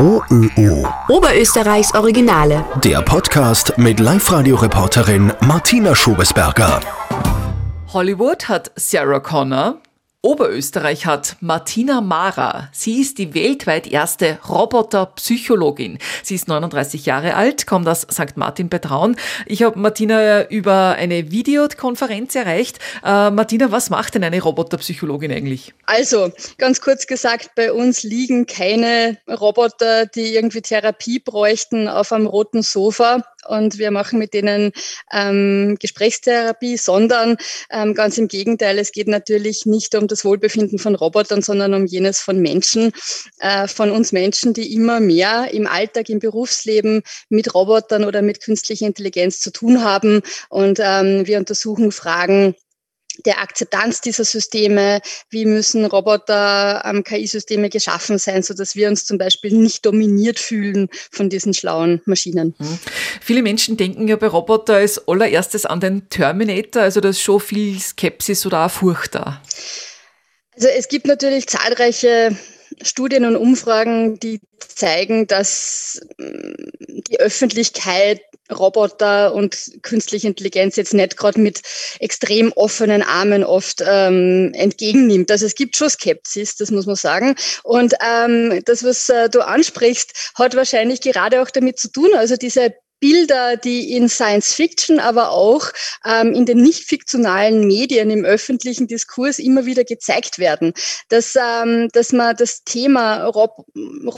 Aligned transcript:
OÖO. 0.00 0.86
Oberösterreichs 1.08 1.92
Originale. 1.92 2.64
Der 2.84 3.02
Podcast 3.02 3.76
mit 3.78 3.98
Live-Radio-Reporterin 3.98 5.32
Martina 5.40 5.92
Schobesberger. 5.92 6.80
Hollywood 7.92 8.48
hat 8.48 8.70
Sarah 8.76 9.18
Connor, 9.18 9.78
Oberösterreich 10.20 11.06
hat 11.06 11.36
Martina 11.38 12.00
Mara. 12.00 12.70
Sie 12.72 13.00
ist 13.00 13.18
die 13.18 13.34
weltweit 13.34 13.86
erste 13.86 14.40
Roboterpsychologin. 14.48 16.00
Sie 16.24 16.34
ist 16.34 16.48
39 16.48 17.06
Jahre 17.06 17.36
alt, 17.36 17.68
kommt 17.68 17.86
aus 17.86 18.00
St. 18.00 18.36
Martin 18.36 18.68
bei 18.68 18.80
Traun. 18.80 19.14
Ich 19.46 19.62
habe 19.62 19.78
Martina 19.78 20.48
über 20.48 20.96
eine 20.98 21.30
Videokonferenz 21.30 22.34
erreicht. 22.34 22.80
Äh, 23.04 23.30
Martina, 23.30 23.70
was 23.70 23.90
macht 23.90 24.16
denn 24.16 24.24
eine 24.24 24.42
Roboterpsychologin 24.42 25.30
eigentlich? 25.30 25.72
Also, 25.86 26.32
ganz 26.56 26.80
kurz 26.80 27.06
gesagt, 27.06 27.50
bei 27.54 27.72
uns 27.72 28.02
liegen 28.02 28.46
keine 28.46 29.18
Roboter, 29.28 30.06
die 30.06 30.34
irgendwie 30.34 30.62
Therapie 30.62 31.20
bräuchten 31.20 31.86
auf 31.86 32.10
einem 32.10 32.26
roten 32.26 32.62
Sofa 32.62 33.22
und 33.46 33.78
wir 33.78 33.92
machen 33.92 34.18
mit 34.18 34.34
denen 34.34 34.72
ähm, 35.12 35.76
Gesprächstherapie, 35.80 36.76
sondern 36.76 37.36
ähm, 37.70 37.94
ganz 37.94 38.18
im 38.18 38.26
Gegenteil, 38.28 38.78
es 38.78 38.92
geht 38.92 39.06
natürlich 39.08 39.64
nicht 39.64 39.94
um 39.94 40.07
das 40.08 40.24
Wohlbefinden 40.24 40.78
von 40.78 40.94
Robotern, 40.94 41.42
sondern 41.42 41.74
um 41.74 41.86
jenes 41.86 42.20
von 42.20 42.40
Menschen, 42.40 42.92
äh, 43.38 43.68
von 43.68 43.90
uns 43.90 44.12
Menschen, 44.12 44.54
die 44.54 44.74
immer 44.74 45.00
mehr 45.00 45.52
im 45.52 45.66
Alltag, 45.66 46.08
im 46.08 46.18
Berufsleben 46.18 47.02
mit 47.28 47.54
Robotern 47.54 48.04
oder 48.04 48.22
mit 48.22 48.42
künstlicher 48.42 48.86
Intelligenz 48.86 49.40
zu 49.40 49.50
tun 49.50 49.84
haben. 49.84 50.22
Und 50.48 50.78
ähm, 50.82 51.26
wir 51.26 51.38
untersuchen 51.38 51.92
Fragen, 51.92 52.54
der 53.24 53.40
Akzeptanz 53.40 54.00
dieser 54.00 54.24
Systeme, 54.24 55.00
wie 55.30 55.44
müssen 55.44 55.84
Roboter, 55.84 56.82
ähm, 56.84 57.04
KI-Systeme 57.04 57.68
geschaffen 57.68 58.18
sein, 58.18 58.42
so 58.42 58.54
dass 58.54 58.76
wir 58.76 58.88
uns 58.88 59.04
zum 59.04 59.18
Beispiel 59.18 59.52
nicht 59.52 59.84
dominiert 59.84 60.38
fühlen 60.38 60.88
von 61.10 61.28
diesen 61.28 61.54
schlauen 61.54 62.00
Maschinen. 62.04 62.54
Mhm. 62.58 62.78
Viele 63.20 63.42
Menschen 63.42 63.76
denken 63.76 64.08
ja 64.08 64.16
bei 64.16 64.28
Roboter 64.28 64.74
als 64.74 65.06
allererstes 65.08 65.66
an 65.66 65.80
den 65.80 66.08
Terminator, 66.08 66.82
also 66.82 67.00
da 67.00 67.08
ist 67.08 67.20
schon 67.20 67.40
viel 67.40 67.78
Skepsis 67.80 68.46
oder 68.46 68.66
auch 68.66 68.70
Furcht 68.70 69.14
da. 69.14 69.42
Also 70.58 70.70
es 70.76 70.88
gibt 70.88 71.06
natürlich 71.06 71.46
zahlreiche 71.46 72.36
Studien 72.82 73.24
und 73.24 73.36
Umfragen, 73.36 74.18
die 74.18 74.40
zeigen, 74.58 75.28
dass 75.28 76.00
mm, 76.18 76.52
die 77.08 77.20
Öffentlichkeit 77.20 78.20
Roboter 78.50 79.34
und 79.34 79.56
künstliche 79.82 80.26
Intelligenz 80.26 80.74
jetzt 80.74 80.94
nicht 80.94 81.16
gerade 81.16 81.38
mit 81.38 81.60
extrem 82.00 82.50
offenen 82.54 83.02
Armen 83.02 83.44
oft 83.44 83.84
ähm, 83.86 84.50
entgegennimmt. 84.54 85.30
Also 85.30 85.46
es 85.46 85.54
gibt 85.54 85.76
schon 85.76 85.90
Skepsis, 85.90 86.56
das 86.56 86.72
muss 86.72 86.86
man 86.86 86.96
sagen. 86.96 87.36
Und 87.62 87.94
ähm, 88.04 88.60
das, 88.64 88.82
was 88.82 89.08
äh, 89.10 89.28
du 89.28 89.46
ansprichst, 89.46 90.32
hat 90.34 90.56
wahrscheinlich 90.56 91.02
gerade 91.02 91.40
auch 91.40 91.50
damit 91.50 91.78
zu 91.78 91.92
tun, 91.92 92.08
also 92.14 92.36
diese 92.36 92.74
Bilder, 93.00 93.56
die 93.56 93.92
in 93.92 94.08
Science 94.08 94.54
Fiction, 94.54 94.98
aber 94.98 95.30
auch 95.30 95.70
ähm, 96.04 96.32
in 96.32 96.46
den 96.46 96.58
nicht 96.58 96.84
fiktionalen 96.84 97.66
Medien 97.66 98.10
im 98.10 98.24
öffentlichen 98.24 98.86
Diskurs 98.86 99.38
immer 99.38 99.66
wieder 99.66 99.84
gezeigt 99.84 100.38
werden, 100.38 100.72
dass, 101.08 101.36
ähm, 101.36 101.88
dass 101.92 102.12
man 102.12 102.36
das 102.36 102.64
Thema 102.64 103.24
Rob 103.26 103.66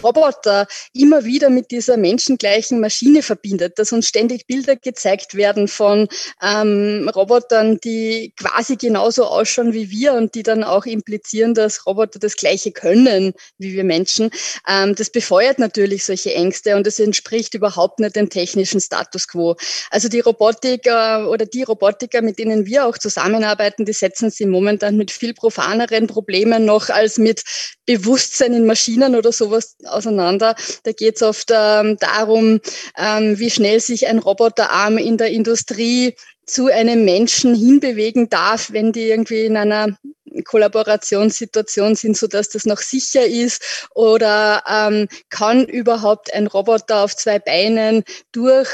Roboter 0.02 0.66
immer 0.92 1.24
wieder 1.24 1.50
mit 1.50 1.70
dieser 1.70 1.96
menschengleichen 1.96 2.80
Maschine 2.80 3.22
verbindet, 3.22 3.78
dass 3.78 3.92
uns 3.92 4.08
ständig 4.08 4.46
Bilder 4.46 4.76
gezeigt 4.76 5.34
werden 5.34 5.68
von 5.68 6.08
ähm, 6.42 7.10
Robotern, 7.14 7.78
die 7.78 8.32
quasi 8.36 8.76
genauso 8.76 9.24
ausschauen 9.24 9.72
wie 9.72 9.90
wir 9.90 10.14
und 10.14 10.34
die 10.34 10.42
dann 10.42 10.64
auch 10.64 10.86
implizieren, 10.86 11.54
dass 11.54 11.86
Roboter 11.86 12.18
das 12.18 12.36
Gleiche 12.36 12.72
können 12.72 13.34
wie 13.58 13.74
wir 13.74 13.84
Menschen. 13.84 14.30
Ähm, 14.68 14.94
das 14.94 15.10
befeuert 15.10 15.58
natürlich 15.58 16.04
solche 16.04 16.34
Ängste 16.34 16.76
und 16.76 16.86
es 16.86 16.98
entspricht 16.98 17.54
überhaupt 17.54 18.00
nicht 18.00 18.16
dem 18.16 18.30
technischen 18.30 18.69
technischen 18.70 18.80
Status 18.80 19.28
quo. 19.28 19.56
Also 19.90 20.08
die 20.08 20.20
Robotiker 20.20 21.28
oder 21.28 21.46
die 21.46 21.62
Robotiker, 21.62 22.22
mit 22.22 22.38
denen 22.38 22.66
wir 22.66 22.86
auch 22.86 22.98
zusammenarbeiten, 22.98 23.84
die 23.84 23.92
setzen 23.92 24.30
sich 24.30 24.46
momentan 24.46 24.96
mit 24.96 25.10
viel 25.10 25.34
profaneren 25.34 26.06
Problemen 26.06 26.64
noch 26.64 26.88
als 26.88 27.18
mit 27.18 27.42
Bewusstsein 27.86 28.54
in 28.54 28.66
Maschinen 28.66 29.14
oder 29.14 29.32
sowas 29.32 29.76
auseinander. 29.84 30.54
Da 30.84 30.92
geht 30.92 31.16
es 31.16 31.22
oft 31.22 31.50
ähm, 31.52 31.96
darum, 31.98 32.60
ähm, 32.96 33.38
wie 33.38 33.50
schnell 33.50 33.80
sich 33.80 34.06
ein 34.06 34.18
Roboterarm 34.18 34.98
in 34.98 35.16
der 35.16 35.30
Industrie 35.30 36.14
zu 36.46 36.66
einem 36.66 37.04
Menschen 37.04 37.54
hinbewegen 37.54 38.28
darf, 38.28 38.72
wenn 38.72 38.92
die 38.92 39.08
irgendwie 39.08 39.44
in 39.44 39.56
einer 39.56 39.96
Kollaborationssituation 40.44 41.94
sind, 41.94 42.16
so 42.16 42.26
dass 42.26 42.48
das 42.48 42.66
noch 42.66 42.78
sicher 42.78 43.24
ist? 43.26 43.88
Oder 43.94 44.62
ähm, 44.68 45.08
kann 45.28 45.66
überhaupt 45.66 46.32
ein 46.32 46.46
Roboter 46.46 47.04
auf 47.04 47.16
zwei 47.16 47.38
Beinen 47.38 48.04
durch 48.32 48.68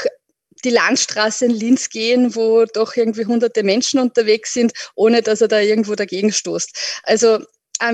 die 0.63 0.69
Landstraße 0.69 1.45
in 1.45 1.51
Linz 1.51 1.89
gehen, 1.89 2.35
wo 2.35 2.65
doch 2.65 2.95
irgendwie 2.95 3.25
hunderte 3.25 3.63
Menschen 3.63 3.99
unterwegs 3.99 4.53
sind, 4.53 4.73
ohne 4.95 5.21
dass 5.21 5.41
er 5.41 5.47
da 5.47 5.59
irgendwo 5.59 5.95
dagegen 5.95 6.31
stoßt. 6.31 7.01
Also 7.03 7.39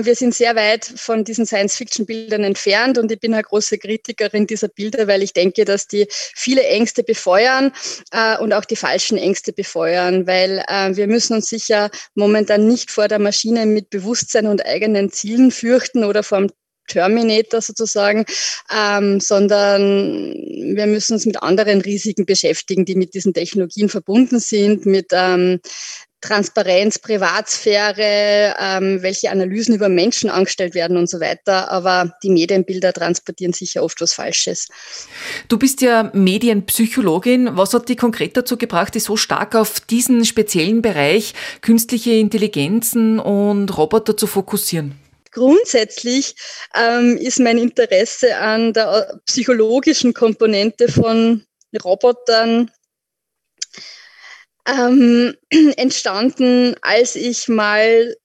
wir 0.02 0.14
sind 0.14 0.34
sehr 0.34 0.56
weit 0.56 0.84
von 0.84 1.24
diesen 1.24 1.46
Science-Fiction-Bildern 1.46 2.44
entfernt 2.44 2.98
und 2.98 3.10
ich 3.12 3.20
bin 3.20 3.34
eine 3.34 3.42
große 3.42 3.78
Kritikerin 3.78 4.46
dieser 4.46 4.68
Bilder, 4.68 5.06
weil 5.06 5.22
ich 5.22 5.32
denke, 5.32 5.64
dass 5.64 5.86
die 5.86 6.06
viele 6.10 6.64
Ängste 6.64 7.02
befeuern 7.02 7.72
äh, 8.10 8.38
und 8.38 8.52
auch 8.52 8.64
die 8.64 8.76
falschen 8.76 9.18
Ängste 9.18 9.52
befeuern, 9.52 10.26
weil 10.26 10.64
äh, 10.68 10.96
wir 10.96 11.06
müssen 11.06 11.34
uns 11.34 11.48
sicher 11.48 11.90
momentan 12.14 12.66
nicht 12.66 12.90
vor 12.90 13.08
der 13.08 13.18
Maschine 13.18 13.66
mit 13.66 13.90
Bewusstsein 13.90 14.46
und 14.46 14.64
eigenen 14.64 15.12
Zielen 15.12 15.50
fürchten 15.50 16.04
oder 16.04 16.22
vor 16.22 16.38
dem 16.38 16.50
Terminator 16.86 17.60
sozusagen, 17.60 18.24
ähm, 18.74 19.20
sondern 19.20 20.34
wir 20.74 20.86
müssen 20.86 21.14
uns 21.14 21.26
mit 21.26 21.42
anderen 21.42 21.80
Risiken 21.80 22.26
beschäftigen, 22.26 22.84
die 22.84 22.94
mit 22.94 23.14
diesen 23.14 23.32
Technologien 23.32 23.88
verbunden 23.88 24.38
sind, 24.38 24.86
mit 24.86 25.06
ähm, 25.12 25.60
Transparenz, 26.24 26.98
Privatsphäre, 26.98 28.56
ähm, 28.58 29.02
welche 29.02 29.30
Analysen 29.30 29.74
über 29.74 29.90
Menschen 29.90 30.30
angestellt 30.30 30.74
werden 30.74 30.96
und 30.96 31.08
so 31.08 31.20
weiter. 31.20 31.70
Aber 31.70 32.14
die 32.22 32.30
Medienbilder 32.30 32.94
transportieren 32.94 33.52
sicher 33.52 33.82
oft 33.82 34.00
was 34.00 34.14
Falsches. 34.14 34.68
Du 35.48 35.58
bist 35.58 35.82
ja 35.82 36.10
Medienpsychologin. 36.14 37.56
Was 37.58 37.74
hat 37.74 37.90
dich 37.90 37.98
konkret 37.98 38.36
dazu 38.36 38.56
gebracht, 38.56 38.94
dich 38.94 39.04
so 39.04 39.16
stark 39.16 39.54
auf 39.54 39.80
diesen 39.80 40.24
speziellen 40.24 40.80
Bereich 40.80 41.34
künstliche 41.60 42.12
Intelligenzen 42.12 43.18
und 43.18 43.76
Roboter 43.76 44.16
zu 44.16 44.26
fokussieren? 44.26 44.94
Grundsätzlich 45.30 46.36
ähm, 46.74 47.18
ist 47.18 47.40
mein 47.40 47.58
Interesse 47.58 48.36
an 48.36 48.72
der 48.72 49.20
psychologischen 49.26 50.14
Komponente 50.14 50.88
von 50.88 51.44
Robotern 51.84 52.70
ähm, 54.66 55.36
entstanden, 55.76 56.74
als 56.82 57.16
ich 57.16 57.48
mal 57.48 58.16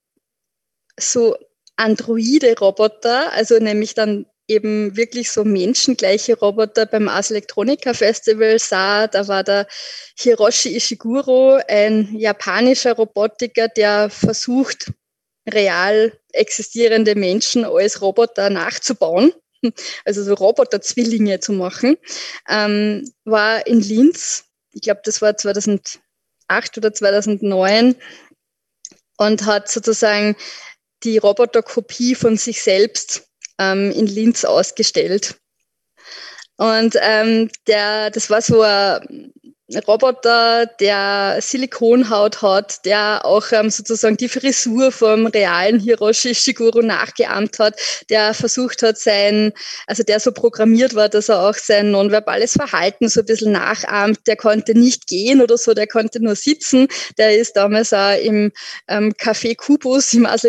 so 1.00 1.36
Androide-Roboter, 1.78 3.32
also 3.34 3.58
nämlich 3.60 3.94
dann 3.94 4.26
eben 4.48 4.98
wirklich 4.98 5.32
so 5.32 5.46
menschengleiche 5.46 6.38
Roboter 6.38 6.86
beim 6.88 7.08
Ars 7.08 7.30
Electronica 7.32 7.94
Festival 7.94 8.58
sah. 8.60 9.08
Da 9.08 9.28
war 9.28 9.44
der 9.44 9.68
Hiroshi 10.18 10.76
Ishiguro, 10.76 11.60
ein 11.68 12.16
japanischer 12.18 12.94
Robotiker, 12.94 13.68
der 13.68 14.10
versucht, 14.10 14.92
real 15.48 16.14
existierende 16.34 17.16
Menschen 17.16 17.64
als 17.66 18.02
Roboter 18.02 18.50
nachzubauen, 18.50 19.32
also 20.06 20.24
so 20.24 20.34
Roboter-Zwillinge 20.34 21.40
zu 21.40 21.54
machen, 21.54 21.98
ähm, 22.50 23.10
war 23.26 23.66
in 23.68 23.82
Linz. 23.82 24.46
Ich 24.74 24.82
glaube, 24.82 25.02
das 25.04 25.22
war 25.22 25.38
2000 25.38 26.00
2008 26.50 26.78
oder 26.78 26.94
2009 26.94 27.96
und 29.18 29.46
hat 29.46 29.70
sozusagen 29.70 30.36
die 31.04 31.18
Roboterkopie 31.18 32.16
von 32.16 32.38
sich 32.38 32.62
selbst 32.62 33.30
ähm, 33.58 33.92
in 33.92 34.08
Linz 34.08 34.44
ausgestellt. 34.44 35.36
Und 36.58 36.98
ähm, 37.02 37.50
der, 37.68 38.10
das 38.10 38.30
war 38.30 38.42
so 38.42 38.62
ein 38.62 39.32
Roboter, 39.88 40.66
der 40.80 41.38
Silikonhaut 41.42 42.42
hat, 42.42 42.86
der 42.86 43.24
auch 43.24 43.52
ähm, 43.52 43.70
sozusagen 43.70 44.18
die 44.18 44.28
Frisur 44.28 44.92
vom 44.92 45.28
realen 45.28 45.80
Hiroshi 45.80 46.34
Shiguro 46.34 46.82
nachgeahmt 46.82 47.60
hat, 47.60 47.80
der 48.10 48.34
versucht 48.34 48.82
hat, 48.82 48.98
sein, 48.98 49.54
also 49.86 50.02
der 50.04 50.20
so 50.20 50.32
programmiert 50.32 50.96
war, 50.96 51.08
dass 51.08 51.30
er 51.30 51.48
auch 51.48 51.54
sein 51.54 51.92
nonverbales 51.92 52.54
Verhalten 52.54 53.10
so 53.10 53.20
ein 53.20 53.26
bisschen 53.28 53.52
nachahmt. 53.52 54.20
Der 54.26 54.36
konnte 54.36 54.78
nicht 54.78 55.08
gehen 55.08 55.42
oder 55.42 55.58
so, 55.58 55.74
der 55.74 55.88
konnte 55.88 56.22
nur 56.22 56.36
sitzen. 56.36 56.88
Der 57.18 57.38
ist 57.38 57.56
damals 57.56 57.94
auch 57.94 58.18
im 58.20 58.52
ähm, 58.88 59.14
Café 59.14 59.56
Kubus 59.56 60.14
im 60.14 60.26
Ars 60.26 60.42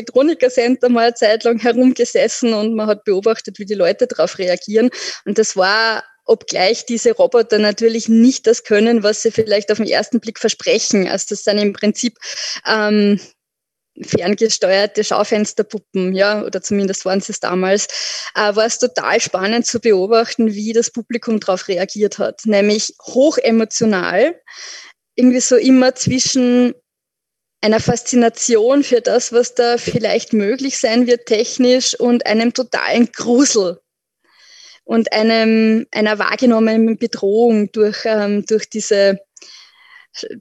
Center 0.48 0.88
mal 0.88 1.06
eine 1.06 1.14
Zeit 1.14 1.44
lang 1.44 1.58
herumgesessen 1.58 2.54
und 2.54 2.74
man 2.74 2.86
hat 2.86 3.04
beobachtet, 3.04 3.58
wie 3.58 3.66
die 3.66 3.74
Leute 3.74 4.06
darauf 4.06 4.38
reagieren. 4.38 4.90
Und 5.26 5.38
das 5.38 5.56
war 5.56 6.02
obgleich 6.30 6.86
diese 6.86 7.10
Roboter 7.12 7.58
natürlich 7.58 8.08
nicht 8.08 8.46
das 8.46 8.62
können, 8.62 9.02
was 9.02 9.22
sie 9.22 9.32
vielleicht 9.32 9.72
auf 9.72 9.78
den 9.78 9.88
ersten 9.88 10.20
Blick 10.20 10.38
versprechen. 10.38 11.08
Also 11.08 11.26
das 11.30 11.42
sind 11.42 11.58
im 11.58 11.72
Prinzip 11.72 12.18
ähm, 12.64 13.20
ferngesteuerte 14.00 15.02
Schaufensterpuppen, 15.02 16.14
ja, 16.14 16.44
oder 16.44 16.62
zumindest 16.62 17.04
waren 17.04 17.20
sie 17.20 17.32
es 17.32 17.40
damals, 17.40 17.88
äh, 18.36 18.54
war 18.54 18.64
es 18.64 18.78
total 18.78 19.20
spannend 19.20 19.66
zu 19.66 19.80
beobachten, 19.80 20.54
wie 20.54 20.72
das 20.72 20.92
Publikum 20.92 21.40
darauf 21.40 21.66
reagiert 21.66 22.18
hat. 22.18 22.42
Nämlich 22.44 22.94
hoch 23.02 23.36
emotional, 23.36 24.40
irgendwie 25.16 25.40
so 25.40 25.56
immer 25.56 25.96
zwischen 25.96 26.74
einer 27.60 27.80
Faszination 27.80 28.84
für 28.84 29.00
das, 29.00 29.32
was 29.32 29.56
da 29.56 29.78
vielleicht 29.78 30.32
möglich 30.32 30.78
sein 30.78 31.08
wird 31.08 31.26
technisch 31.26 31.98
und 31.98 32.24
einem 32.24 32.54
totalen 32.54 33.10
Grusel 33.10 33.80
und 34.90 35.12
einem, 35.12 35.86
einer 35.92 36.18
wahrgenommenen 36.18 36.98
Bedrohung 36.98 37.70
durch, 37.70 37.98
ähm, 38.06 38.44
durch 38.44 38.68
diese 38.68 39.20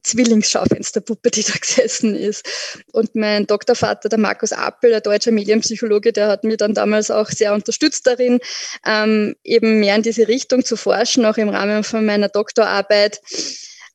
Zwillingsschaufensterpuppe, 0.02 1.30
die 1.30 1.44
da 1.44 1.54
gesessen 1.62 2.16
ist. 2.16 2.84
Und 2.92 3.14
mein 3.14 3.46
Doktorvater, 3.46 4.10
der 4.10 4.18
Markus 4.18 4.52
Appel, 4.52 4.90
der 4.90 5.02
deutsche 5.02 5.32
Medienpsychologe, 5.32 6.12
der 6.14 6.30
hat 6.30 6.44
mir 6.46 6.58
dann 6.58 6.74
damals 6.74 7.12
auch 7.12 7.30
sehr 7.30 7.54
unterstützt 7.54 8.08
darin, 8.08 8.40
ähm, 8.88 9.36
eben 9.44 9.82
mehr 9.82 9.96
in 9.96 10.02
diese 10.02 10.28
Richtung 10.28 10.66
zu 10.66 10.78
forschen, 10.78 11.26
auch 11.26 11.38
im 11.38 11.50
Rahmen 11.50 11.84
von 11.84 12.04
meiner 12.04 12.30
Doktorarbeit. 12.30 13.22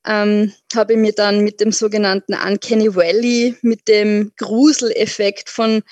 Ähm, 0.07 0.53
habe 0.77 0.93
ich 0.93 1.01
mir 1.01 1.15
dann 1.15 1.41
mit 1.41 1.61
dem 1.61 1.73
sogenannten 1.73 2.35
Uncanny 2.35 2.95
Valley, 2.95 3.57
mit 3.63 3.89
dem 3.89 4.31
Gruseleffekt 4.37 5.51
von 5.51 5.83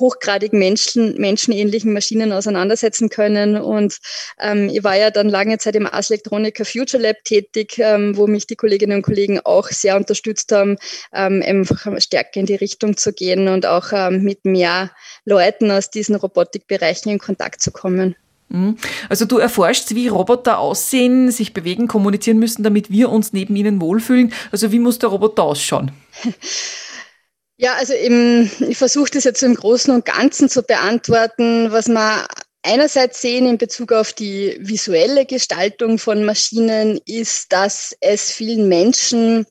hochgradig 0.00 0.52
Menschen, 0.52 1.14
menschenähnlichen 1.18 1.92
Maschinen 1.92 2.32
auseinandersetzen 2.32 3.08
können. 3.08 3.56
Und 3.56 3.98
ähm, 4.40 4.68
ich 4.68 4.82
war 4.82 4.96
ja 4.96 5.10
dann 5.10 5.28
lange 5.28 5.58
Zeit 5.58 5.76
im 5.76 5.86
Ars 5.86 6.10
Electronica 6.10 6.64
Future 6.64 7.02
Lab 7.02 7.16
tätig, 7.24 7.78
ähm, 7.78 8.16
wo 8.16 8.26
mich 8.26 8.46
die 8.46 8.56
Kolleginnen 8.56 8.98
und 8.98 9.02
Kollegen 9.02 9.40
auch 9.44 9.68
sehr 9.68 9.96
unterstützt 9.96 10.50
haben, 10.52 10.76
ähm, 11.12 11.42
einfach 11.46 11.86
stärker 12.00 12.40
in 12.40 12.46
die 12.46 12.54
Richtung 12.54 12.96
zu 12.96 13.12
gehen 13.12 13.48
und 13.48 13.66
auch 13.66 13.92
ähm, 13.92 14.22
mit 14.22 14.44
mehr 14.44 14.90
Leuten 15.24 15.70
aus 15.70 15.90
diesen 15.90 16.16
Robotikbereichen 16.16 17.12
in 17.12 17.18
Kontakt 17.18 17.62
zu 17.62 17.70
kommen. 17.70 18.16
Mhm. 18.50 18.76
Also 19.08 19.24
du 19.24 19.38
erforschst, 19.38 19.94
wie 19.94 20.08
Roboter 20.08 20.58
aussehen, 20.58 21.30
sich 21.30 21.54
bewegen, 21.54 21.86
kommunizieren 21.86 22.38
müssen, 22.38 22.62
damit 22.62 22.90
wir 22.90 23.10
uns 23.10 23.32
neben 23.32 23.54
ihnen 23.56 23.80
wohlfühlen. 23.80 24.32
Also 24.50 24.72
wie 24.72 24.80
muss 24.80 24.98
der 24.98 25.10
Roboter 25.10 25.44
ausschauen? 25.44 25.92
Ja, 27.62 27.74
also 27.74 27.92
im, 27.92 28.50
ich 28.60 28.78
versuche 28.78 29.10
das 29.10 29.24
jetzt 29.24 29.42
im 29.42 29.54
Großen 29.54 29.94
und 29.94 30.06
Ganzen 30.06 30.48
zu 30.48 30.62
beantworten, 30.62 31.70
was 31.70 31.88
wir 31.88 32.26
einerseits 32.62 33.20
sehen 33.20 33.46
in 33.46 33.58
Bezug 33.58 33.92
auf 33.92 34.14
die 34.14 34.56
visuelle 34.60 35.26
Gestaltung 35.26 35.98
von 35.98 36.24
Maschinen, 36.24 36.98
ist, 37.04 37.52
dass 37.52 37.94
es 38.00 38.30
vielen 38.30 38.66
Menschen 38.66 39.44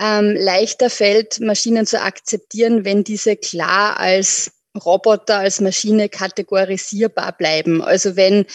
ähm, 0.00 0.34
leichter 0.36 0.90
fällt, 0.90 1.38
Maschinen 1.38 1.86
zu 1.86 2.00
akzeptieren, 2.00 2.84
wenn 2.84 3.04
diese 3.04 3.36
klar 3.36 4.00
als 4.00 4.50
Roboter, 4.84 5.38
als 5.38 5.60
Maschine 5.60 6.08
kategorisierbar 6.08 7.36
bleiben. 7.36 7.82
Also 7.82 8.16
wenn 8.16 8.46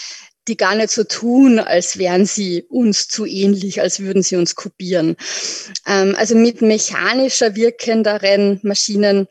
die 0.47 0.57
gar 0.57 0.75
nicht 0.75 0.91
so 0.91 1.03
tun, 1.03 1.59
als 1.59 1.97
wären 1.97 2.25
sie 2.25 2.63
uns 2.63 3.07
zu 3.07 3.25
ähnlich, 3.25 3.81
als 3.81 3.99
würden 3.99 4.23
sie 4.23 4.35
uns 4.35 4.55
kopieren. 4.55 5.17
Ähm, 5.85 6.15
also 6.17 6.35
mit 6.35 6.61
mechanischer 6.61 7.55
wirkenderen 7.55 8.59
Maschinen 8.63 9.27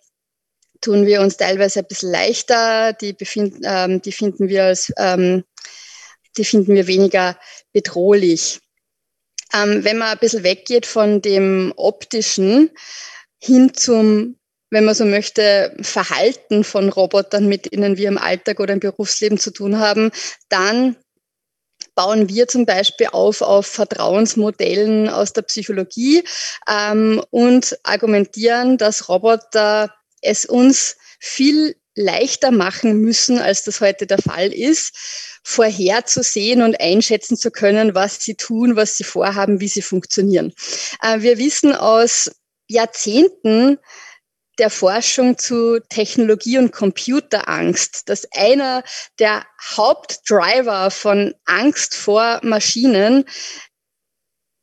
tun 0.81 1.07
wir 1.07 1.21
uns 1.21 1.37
teilweise 1.37 1.81
ein 1.81 1.87
bisschen 1.87 2.11
leichter. 2.11 2.93
Die, 2.93 3.13
befind, 3.13 3.57
ähm, 3.65 4.03
die 4.03 4.13
finden 4.13 4.49
wir 4.49 4.65
als, 4.65 4.93
ähm, 4.99 5.45
die 6.37 6.45
finden 6.45 6.75
wir 6.75 6.87
weniger 6.87 7.39
bedrohlich. 7.73 8.61
Ähm, 9.55 9.85
wenn 9.85 9.99
man 9.99 10.09
ein 10.09 10.19
bisschen 10.19 10.43
weggeht 10.43 10.87
von 10.87 11.23
dem 11.23 11.73
optischen 11.77 12.71
hin 13.39 13.75
zum 13.75 14.37
wenn 14.71 14.85
man 14.85 14.95
so 14.95 15.05
möchte, 15.05 15.75
Verhalten 15.81 16.65
von 16.65 16.89
Robotern, 16.89 17.49
mit 17.49 17.73
denen 17.73 17.97
wir 17.97 18.09
im 18.09 18.19
Alltag 18.19 18.61
oder 18.61 18.73
im 18.73 18.81
Berufsleben 18.81 19.39
zu 19.39 19.53
tun 19.53 19.79
haben, 19.79 20.11
dann 20.49 20.97
bauen 21.97 22.29
wir 22.29 22.47
zum 22.47 22.65
Beispiel 22.67 23.09
auf 23.11 23.43
auf 23.43 23.67
Vertrauensmodellen 23.67 25.09
aus 25.09 25.33
der 25.33 25.43
Psychologie 25.43 26.23
ähm, 26.71 27.21
und 27.31 27.77
argumentieren, 27.83 28.79
dass 28.79 29.09
Roboter 29.09 29.93
es 30.21 30.45
uns 30.45 30.97
viel 31.19 31.75
leichter 31.97 32.51
machen 32.51 33.01
müssen, 33.01 33.39
als 33.39 33.65
das 33.65 33.81
heute 33.81 34.07
der 34.07 34.19
Fall 34.19 34.53
ist, 34.53 34.95
vorherzusehen 35.43 36.63
und 36.63 36.81
einschätzen 36.81 37.37
zu 37.37 37.51
können, 37.51 37.95
was 37.95 38.21
sie 38.23 38.35
tun, 38.35 38.77
was 38.77 38.97
sie 38.97 39.05
vorhaben, 39.05 39.61
wie 39.61 39.69
sie 39.69 39.83
funktionieren. 39.83 40.53
Äh, 41.03 41.23
wir 41.23 41.39
wissen 41.39 41.75
aus 41.75 42.31
Jahrzehnten, 42.69 43.79
der 44.59 44.71
Forschung 44.71 45.39
zu 45.39 45.81
Technologie 45.89 46.59
und 46.59 46.73
Computerangst, 46.73 48.09
dass 48.09 48.27
einer 48.33 48.83
der 49.19 49.45
Hauptdriver 49.77 50.91
von 50.91 51.35
Angst 51.45 51.95
vor 51.95 52.41
Maschinen 52.43 53.25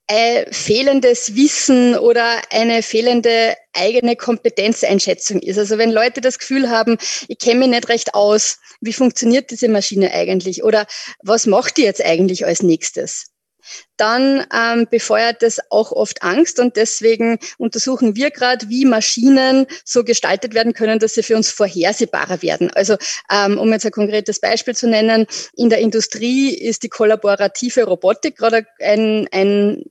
ein 0.07 0.45
fehlendes 0.51 1.35
Wissen 1.35 1.97
oder 1.97 2.41
eine 2.51 2.83
fehlende 2.83 3.55
eigene 3.73 4.15
Kompetenzeinschätzung 4.15 5.41
ist. 5.41 5.57
Also 5.57 5.77
wenn 5.77 5.91
Leute 5.91 6.21
das 6.21 6.39
Gefühl 6.39 6.69
haben, 6.69 6.97
ich 7.27 7.39
kenne 7.39 7.59
mich 7.61 7.69
nicht 7.69 7.89
recht 7.89 8.13
aus, 8.13 8.59
wie 8.81 8.93
funktioniert 8.93 9.49
diese 9.49 9.69
Maschine 9.69 10.11
eigentlich 10.11 10.63
oder 10.63 10.85
was 11.23 11.45
macht 11.45 11.77
die 11.77 11.83
jetzt 11.83 12.03
eigentlich 12.03 12.45
als 12.45 12.61
nächstes? 12.61 13.32
Dann 13.97 14.45
ähm, 14.53 14.87
befeuert 14.89 15.41
das 15.41 15.59
auch 15.69 15.91
oft 15.91 16.23
Angst 16.23 16.59
und 16.59 16.75
deswegen 16.75 17.37
untersuchen 17.57 18.15
wir 18.15 18.31
gerade, 18.31 18.69
wie 18.69 18.85
Maschinen 18.85 19.67
so 19.85 20.03
gestaltet 20.03 20.53
werden 20.53 20.73
können, 20.73 20.99
dass 20.99 21.13
sie 21.13 21.23
für 21.23 21.35
uns 21.35 21.49
vorhersehbarer 21.51 22.41
werden. 22.41 22.71
Also 22.71 22.97
ähm, 23.31 23.57
um 23.57 23.71
jetzt 23.71 23.85
ein 23.85 23.91
konkretes 23.91 24.39
Beispiel 24.39 24.75
zu 24.75 24.87
nennen, 24.87 25.27
in 25.55 25.69
der 25.69 25.79
Industrie 25.79 26.53
ist 26.53 26.83
die 26.83 26.89
kollaborative 26.89 27.83
Robotik 27.83 28.37
gerade 28.37 28.65
ein, 28.79 29.27
ein 29.31 29.83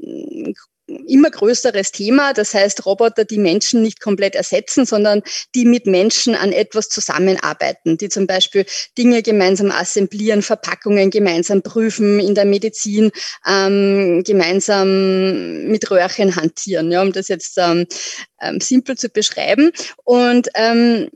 immer 1.06 1.30
größeres 1.30 1.92
Thema. 1.92 2.32
Das 2.32 2.54
heißt, 2.54 2.86
Roboter, 2.86 3.24
die 3.24 3.38
Menschen 3.38 3.82
nicht 3.82 4.00
komplett 4.00 4.34
ersetzen, 4.34 4.86
sondern 4.86 5.22
die 5.54 5.64
mit 5.64 5.86
Menschen 5.86 6.34
an 6.34 6.52
etwas 6.52 6.88
zusammenarbeiten, 6.88 7.98
die 7.98 8.08
zum 8.08 8.26
Beispiel 8.26 8.66
Dinge 8.96 9.22
gemeinsam 9.22 9.70
assemblieren, 9.70 10.42
Verpackungen 10.42 11.10
gemeinsam 11.10 11.62
prüfen, 11.62 12.20
in 12.20 12.34
der 12.34 12.44
Medizin 12.44 13.10
ähm, 13.46 14.22
gemeinsam 14.24 15.64
mit 15.68 15.90
Röhrchen 15.90 16.36
hantieren, 16.36 16.90
ja, 16.90 17.02
um 17.02 17.12
das 17.12 17.28
jetzt 17.28 17.58
ähm, 17.58 17.86
ähm, 18.40 18.60
simpel 18.60 18.96
zu 18.96 19.08
beschreiben. 19.08 19.70
Und 20.04 20.48
ähm, 20.54 21.08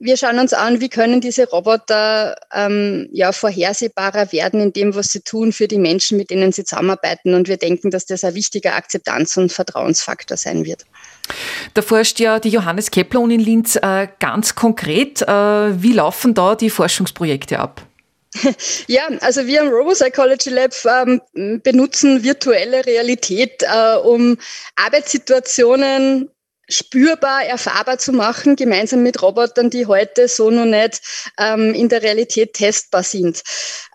wir 0.00 0.16
schauen 0.16 0.38
uns 0.38 0.54
an, 0.54 0.80
wie 0.80 0.88
können 0.88 1.20
diese 1.20 1.48
Roboter 1.48 2.36
ähm, 2.54 3.08
ja, 3.12 3.32
vorhersehbarer 3.32 4.32
werden 4.32 4.60
in 4.60 4.72
dem, 4.72 4.94
was 4.94 5.08
sie 5.08 5.20
tun 5.20 5.52
für 5.52 5.68
die 5.68 5.78
Menschen, 5.78 6.16
mit 6.16 6.30
denen 6.30 6.52
sie 6.52 6.64
zusammenarbeiten. 6.64 7.34
Und 7.34 7.48
wir 7.48 7.58
denken, 7.58 7.90
dass 7.90 8.06
das 8.06 8.24
ein 8.24 8.34
wichtiger 8.34 8.74
Akzeptanz- 8.74 9.36
und 9.36 9.52
Vertrauensfaktor 9.52 10.38
sein 10.38 10.64
wird. 10.64 10.86
Da 11.74 11.82
forscht 11.82 12.18
ja 12.18 12.40
die 12.40 12.48
Johannes 12.48 12.90
Kepler 12.90 13.20
Uni 13.20 13.34
in 13.34 13.40
Linz 13.40 13.76
äh, 13.76 14.08
ganz 14.18 14.54
konkret. 14.54 15.20
Äh, 15.20 15.28
wie 15.82 15.92
laufen 15.92 16.32
da 16.32 16.54
die 16.54 16.70
Forschungsprojekte 16.70 17.58
ab? 17.58 17.82
Ja, 18.86 19.08
also 19.20 19.46
wir 19.46 19.60
am 19.60 19.68
RoboPsychology 19.68 20.50
Lab 20.50 20.72
ähm, 20.86 21.60
benutzen 21.62 22.22
virtuelle 22.22 22.86
Realität, 22.86 23.62
äh, 23.62 23.96
um 23.96 24.38
Arbeitssituationen 24.76 26.30
spürbar, 26.70 27.44
erfahrbar 27.44 27.98
zu 27.98 28.12
machen, 28.12 28.56
gemeinsam 28.56 29.02
mit 29.02 29.22
Robotern, 29.22 29.70
die 29.70 29.86
heute 29.86 30.28
so 30.28 30.50
noch 30.50 30.64
nicht 30.64 31.00
ähm, 31.38 31.74
in 31.74 31.88
der 31.88 32.02
Realität 32.02 32.54
testbar 32.54 33.02
sind. 33.02 33.42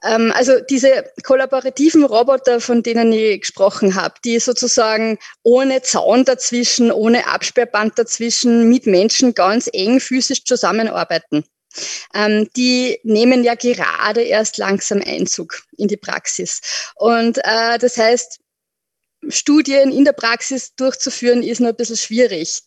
Ähm, 0.03 0.31
also 0.35 0.53
diese 0.69 1.05
kollaborativen 1.23 2.03
Roboter, 2.03 2.59
von 2.59 2.83
denen 2.83 3.11
ich 3.11 3.41
gesprochen 3.41 3.95
habe, 3.95 4.15
die 4.23 4.39
sozusagen 4.39 5.17
ohne 5.43 5.81
Zaun 5.81 6.25
dazwischen, 6.25 6.91
ohne 6.91 7.27
Absperrband 7.27 7.97
dazwischen 7.97 8.69
mit 8.69 8.85
Menschen 8.85 9.33
ganz 9.33 9.69
eng 9.71 9.99
physisch 9.99 10.43
zusammenarbeiten. 10.43 11.43
Ähm, 12.13 12.47
die 12.55 12.99
nehmen 13.03 13.43
ja 13.43 13.55
gerade 13.55 14.21
erst 14.21 14.57
langsam 14.57 15.01
Einzug 15.05 15.63
in 15.77 15.87
die 15.87 15.97
Praxis. 15.97 16.61
Und 16.95 17.37
äh, 17.39 17.77
das 17.77 17.97
heißt, 17.97 18.39
Studien 19.29 19.91
in 19.91 20.05
der 20.05 20.13
Praxis 20.13 20.75
durchzuführen, 20.75 21.43
ist 21.43 21.61
noch 21.61 21.69
ein 21.69 21.75
bisschen 21.75 21.97
schwierig. 21.97 22.63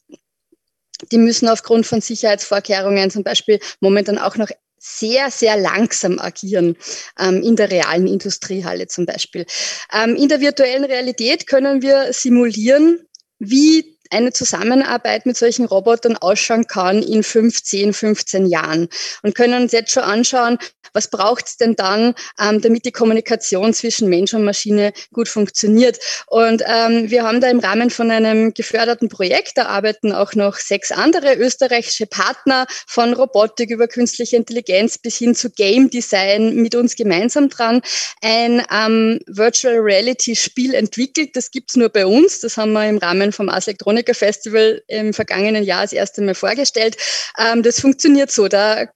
Die 1.12 1.18
müssen 1.18 1.48
aufgrund 1.48 1.86
von 1.86 2.00
Sicherheitsvorkehrungen 2.00 3.10
zum 3.10 3.22
Beispiel 3.22 3.60
momentan 3.80 4.18
auch 4.18 4.36
noch 4.36 4.50
sehr, 4.80 5.30
sehr 5.30 5.56
langsam 5.56 6.18
agieren, 6.18 6.76
ähm, 7.18 7.42
in 7.42 7.56
der 7.56 7.70
realen 7.70 8.06
Industriehalle 8.06 8.86
zum 8.86 9.06
Beispiel. 9.06 9.44
Ähm, 9.92 10.16
in 10.16 10.28
der 10.28 10.40
virtuellen 10.40 10.84
Realität 10.84 11.46
können 11.46 11.82
wir 11.82 12.12
simulieren, 12.12 13.00
wie 13.38 13.97
eine 14.10 14.32
Zusammenarbeit 14.32 15.26
mit 15.26 15.36
solchen 15.36 15.66
Robotern 15.66 16.16
ausschauen 16.16 16.66
kann 16.66 17.02
in 17.02 17.22
15, 17.22 17.92
15 17.92 18.46
Jahren 18.46 18.88
und 19.22 19.34
können 19.34 19.62
uns 19.62 19.72
jetzt 19.72 19.92
schon 19.92 20.02
anschauen, 20.02 20.58
was 20.92 21.10
braucht 21.10 21.46
es 21.46 21.56
denn 21.56 21.76
dann, 21.76 22.14
ähm, 22.40 22.60
damit 22.60 22.84
die 22.84 22.92
Kommunikation 22.92 23.74
zwischen 23.74 24.08
Mensch 24.08 24.34
und 24.34 24.44
Maschine 24.44 24.92
gut 25.12 25.28
funktioniert. 25.28 25.98
Und 26.26 26.62
ähm, 26.66 27.10
wir 27.10 27.24
haben 27.24 27.40
da 27.40 27.48
im 27.50 27.60
Rahmen 27.60 27.90
von 27.90 28.10
einem 28.10 28.54
geförderten 28.54 29.08
Projekt, 29.08 29.52
da 29.56 29.66
arbeiten 29.66 30.12
auch 30.12 30.34
noch 30.34 30.56
sechs 30.56 30.90
andere 30.90 31.34
österreichische 31.34 32.06
Partner 32.06 32.66
von 32.86 33.12
Robotik 33.12 33.70
über 33.70 33.88
künstliche 33.88 34.36
Intelligenz 34.36 34.98
bis 34.98 35.16
hin 35.16 35.34
zu 35.34 35.50
Game 35.50 35.90
Design 35.90 36.56
mit 36.56 36.74
uns 36.74 36.96
gemeinsam 36.96 37.48
dran, 37.48 37.82
ein 38.22 38.62
ähm, 38.72 39.20
Virtual 39.26 39.76
Reality 39.76 40.36
Spiel 40.36 40.74
entwickelt. 40.74 41.36
Das 41.36 41.50
gibt's 41.50 41.76
nur 41.76 41.88
bei 41.88 42.06
uns. 42.06 42.40
Das 42.40 42.56
haben 42.56 42.72
wir 42.72 42.88
im 42.88 42.98
Rahmen 42.98 43.32
vom 43.32 43.48
Ars 43.48 43.68
Electronica 43.68 43.97
Festival 44.14 44.82
im 44.88 45.12
vergangenen 45.12 45.64
Jahr 45.64 45.82
das 45.82 45.92
erste 45.92 46.22
Mal 46.22 46.34
vorgestellt. 46.34 46.96
Ähm, 47.38 47.62
das 47.62 47.80
funktioniert 47.80 48.30
so. 48.30 48.48
Da 48.48 48.86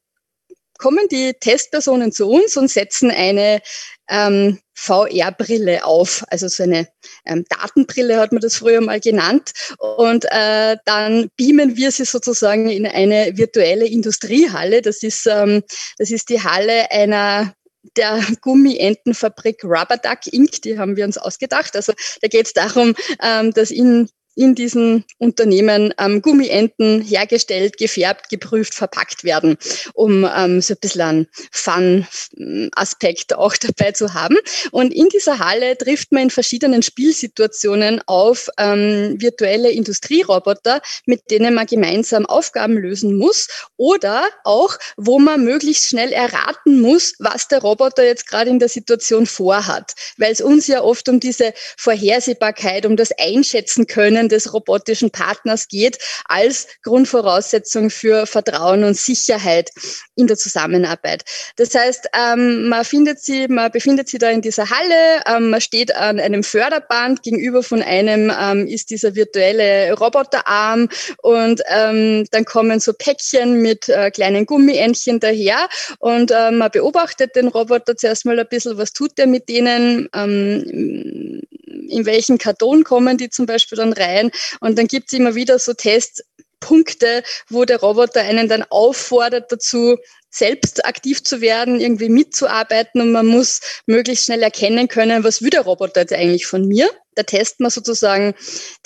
kommen 0.78 1.06
die 1.10 1.34
Testpersonen 1.38 2.12
zu 2.12 2.28
uns 2.28 2.56
und 2.56 2.68
setzen 2.68 3.10
eine 3.10 3.62
ähm, 4.10 4.58
VR-Brille 4.74 5.84
auf, 5.84 6.24
also 6.28 6.48
so 6.48 6.64
eine 6.64 6.88
ähm, 7.24 7.44
Datenbrille 7.48 8.18
hat 8.18 8.32
man 8.32 8.40
das 8.40 8.56
früher 8.56 8.80
mal 8.80 8.98
genannt. 8.98 9.52
Und 9.78 10.24
äh, 10.30 10.76
dann 10.84 11.30
beamen 11.36 11.76
wir 11.76 11.92
sie 11.92 12.04
sozusagen 12.04 12.68
in 12.68 12.86
eine 12.86 13.36
virtuelle 13.36 13.86
Industriehalle. 13.86 14.82
Das 14.82 15.04
ist, 15.04 15.26
ähm, 15.26 15.62
das 15.98 16.10
ist 16.10 16.30
die 16.30 16.42
Halle 16.42 16.90
einer 16.90 17.54
der 17.96 18.20
Gummientenfabrik 18.40 19.62
Rubber 19.64 19.98
Duck 19.98 20.26
Inc., 20.32 20.62
die 20.62 20.78
haben 20.78 20.96
wir 20.96 21.04
uns 21.04 21.18
ausgedacht. 21.18 21.76
Also 21.76 21.92
da 22.20 22.28
geht 22.28 22.46
es 22.46 22.52
darum, 22.52 22.94
ähm, 23.22 23.52
dass 23.52 23.70
in 23.70 24.08
in 24.34 24.54
diesen 24.54 25.04
Unternehmen 25.18 25.92
ähm, 25.98 26.22
Gummienten 26.22 27.02
hergestellt, 27.02 27.76
gefärbt, 27.76 28.30
geprüft, 28.30 28.74
verpackt 28.74 29.24
werden, 29.24 29.58
um 29.94 30.24
ähm, 30.24 30.60
so 30.60 30.74
ein 30.74 30.80
bisschen 30.80 31.00
einen 31.02 31.28
Fun-Aspekt 31.50 33.34
auch 33.34 33.56
dabei 33.60 33.92
zu 33.92 34.14
haben. 34.14 34.36
Und 34.70 34.94
in 34.94 35.08
dieser 35.08 35.38
Halle 35.38 35.76
trifft 35.76 36.12
man 36.12 36.24
in 36.24 36.30
verschiedenen 36.30 36.82
Spielsituationen 36.82 38.00
auf 38.06 38.48
ähm, 38.58 39.16
virtuelle 39.18 39.70
Industrieroboter, 39.70 40.80
mit 41.06 41.30
denen 41.30 41.54
man 41.54 41.66
gemeinsam 41.66 42.26
Aufgaben 42.26 42.76
lösen 42.78 43.16
muss 43.16 43.48
oder 43.76 44.24
auch, 44.44 44.78
wo 44.96 45.18
man 45.18 45.44
möglichst 45.44 45.88
schnell 45.88 46.12
erraten 46.12 46.80
muss, 46.80 47.14
was 47.18 47.48
der 47.48 47.60
Roboter 47.60 48.04
jetzt 48.04 48.26
gerade 48.26 48.50
in 48.50 48.58
der 48.58 48.68
Situation 48.68 49.26
vorhat, 49.26 49.92
weil 50.16 50.32
es 50.32 50.40
uns 50.40 50.66
ja 50.66 50.82
oft 50.82 51.08
um 51.08 51.20
diese 51.20 51.52
Vorhersehbarkeit, 51.76 52.86
um 52.86 52.96
das 52.96 53.10
Einschätzen 53.18 53.86
können 53.86 54.21
Themen 54.22 54.28
des 54.28 54.52
robotischen 54.52 55.10
Partners 55.10 55.68
geht, 55.68 55.98
als 56.26 56.66
Grundvoraussetzung 56.82 57.90
für 57.90 58.26
Vertrauen 58.26 58.84
und 58.84 58.96
Sicherheit 58.96 59.70
in 60.16 60.26
der 60.26 60.36
Zusammenarbeit. 60.36 61.24
Das 61.56 61.74
heißt, 61.74 62.08
ähm, 62.14 62.68
man 62.68 62.84
findet 62.84 63.20
sie, 63.20 63.48
man 63.48 63.70
befindet 63.70 64.08
sie 64.08 64.18
da 64.18 64.30
in 64.30 64.40
dieser 64.40 64.68
Halle, 64.70 65.22
ähm, 65.26 65.50
man 65.50 65.60
steht 65.60 65.94
an 65.94 66.20
einem 66.20 66.42
Förderband, 66.42 67.22
gegenüber 67.22 67.62
von 67.62 67.82
einem 67.82 68.32
ähm, 68.38 68.66
ist 68.66 68.90
dieser 68.90 69.14
virtuelle 69.14 69.92
Roboterarm 69.94 70.88
und 71.22 71.60
ähm, 71.68 72.26
dann 72.30 72.44
kommen 72.44 72.80
so 72.80 72.92
Päckchen 72.92 73.60
mit 73.60 73.88
äh, 73.88 74.10
kleinen 74.10 74.46
Gummientchen 74.46 75.20
daher 75.20 75.68
und 75.98 76.30
äh, 76.30 76.50
man 76.50 76.70
beobachtet 76.70 77.34
den 77.36 77.48
Roboter 77.48 77.96
zuerst 77.96 78.24
mal 78.24 78.38
ein 78.38 78.46
bisschen, 78.48 78.76
was 78.78 78.92
tut 78.92 79.18
er 79.18 79.26
mit 79.26 79.48
denen, 79.48 80.08
ähm, 80.14 81.42
in 81.88 82.06
welchen 82.06 82.38
Karton 82.38 82.84
kommen 82.84 83.18
die 83.18 83.30
zum 83.30 83.46
Beispiel 83.46 83.76
dann 83.76 83.92
rein. 83.92 84.30
Und 84.60 84.78
dann 84.78 84.88
gibt 84.88 85.12
es 85.12 85.18
immer 85.18 85.34
wieder 85.34 85.58
so 85.58 85.74
Testpunkte, 85.74 87.22
wo 87.48 87.64
der 87.64 87.80
Roboter 87.80 88.20
einen 88.20 88.48
dann 88.48 88.64
auffordert 88.68 89.50
dazu, 89.50 89.96
selbst 90.32 90.84
aktiv 90.86 91.22
zu 91.22 91.40
werden, 91.40 91.78
irgendwie 91.78 92.08
mitzuarbeiten 92.08 93.02
und 93.02 93.12
man 93.12 93.26
muss 93.26 93.60
möglichst 93.86 94.24
schnell 94.24 94.42
erkennen 94.42 94.88
können, 94.88 95.24
was 95.24 95.42
will 95.42 95.50
der 95.50 95.60
Roboter 95.60 96.00
jetzt 96.00 96.12
eigentlich 96.14 96.46
von 96.46 96.66
mir. 96.66 96.88
Da 97.14 97.22
testen 97.22 97.66
wir 97.66 97.70
sozusagen 97.70 98.34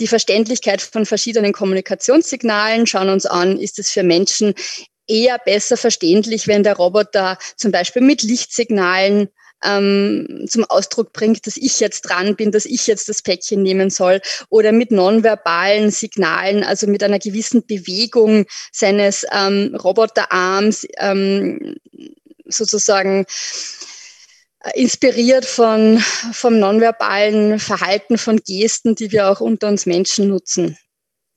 die 0.00 0.08
Verständlichkeit 0.08 0.82
von 0.82 1.06
verschiedenen 1.06 1.52
Kommunikationssignalen, 1.52 2.88
schauen 2.88 3.08
uns 3.08 3.26
an, 3.26 3.58
ist 3.60 3.78
es 3.78 3.90
für 3.90 4.02
Menschen 4.02 4.54
eher 5.06 5.38
besser 5.38 5.76
verständlich, 5.76 6.48
wenn 6.48 6.64
der 6.64 6.76
Roboter 6.76 7.38
zum 7.56 7.70
Beispiel 7.70 8.02
mit 8.02 8.22
Lichtsignalen 8.22 9.28
ähm, 9.64 10.44
zum 10.48 10.64
Ausdruck 10.64 11.12
bringt, 11.12 11.46
dass 11.46 11.56
ich 11.56 11.80
jetzt 11.80 12.02
dran 12.02 12.36
bin, 12.36 12.52
dass 12.52 12.64
ich 12.64 12.86
jetzt 12.86 13.08
das 13.08 13.22
Päckchen 13.22 13.62
nehmen 13.62 13.90
soll 13.90 14.20
oder 14.48 14.72
mit 14.72 14.90
nonverbalen 14.90 15.90
Signalen, 15.90 16.64
also 16.64 16.86
mit 16.86 17.02
einer 17.02 17.18
gewissen 17.18 17.66
Bewegung 17.66 18.46
seines 18.72 19.24
ähm, 19.32 19.74
Roboterarms 19.74 20.86
ähm, 20.98 21.76
sozusagen 22.44 23.26
äh, 24.60 24.80
inspiriert 24.80 25.44
von, 25.44 25.98
vom 26.32 26.58
nonverbalen 26.58 27.58
Verhalten 27.58 28.18
von 28.18 28.38
Gesten, 28.38 28.94
die 28.94 29.12
wir 29.12 29.30
auch 29.30 29.40
unter 29.40 29.68
uns 29.68 29.86
Menschen 29.86 30.28
nutzen. 30.28 30.76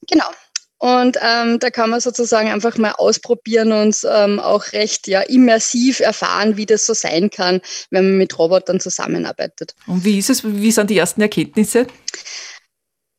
Genau. 0.07 0.29
Und 0.79 1.17
ähm, 1.21 1.59
da 1.59 1.69
kann 1.69 1.89
man 1.89 1.99
sozusagen 1.99 2.49
einfach 2.49 2.77
mal 2.77 2.93
ausprobieren 2.93 3.73
und 3.73 3.97
ähm, 4.09 4.39
auch 4.39 4.71
recht 4.71 5.07
ja, 5.07 5.21
immersiv 5.21 5.99
erfahren, 5.99 6.55
wie 6.55 6.65
das 6.65 6.85
so 6.85 6.93
sein 6.93 7.29
kann, 7.29 7.59
wenn 7.91 8.05
man 8.05 8.17
mit 8.17 8.39
Robotern 8.39 8.79
zusammenarbeitet. 8.79 9.75
Und 9.87 10.05
wie 10.05 10.17
ist 10.17 10.29
es? 10.29 10.43
Wie 10.43 10.71
sind 10.71 10.89
die 10.89 10.97
ersten 10.97 11.21
Erkenntnisse? 11.21 11.85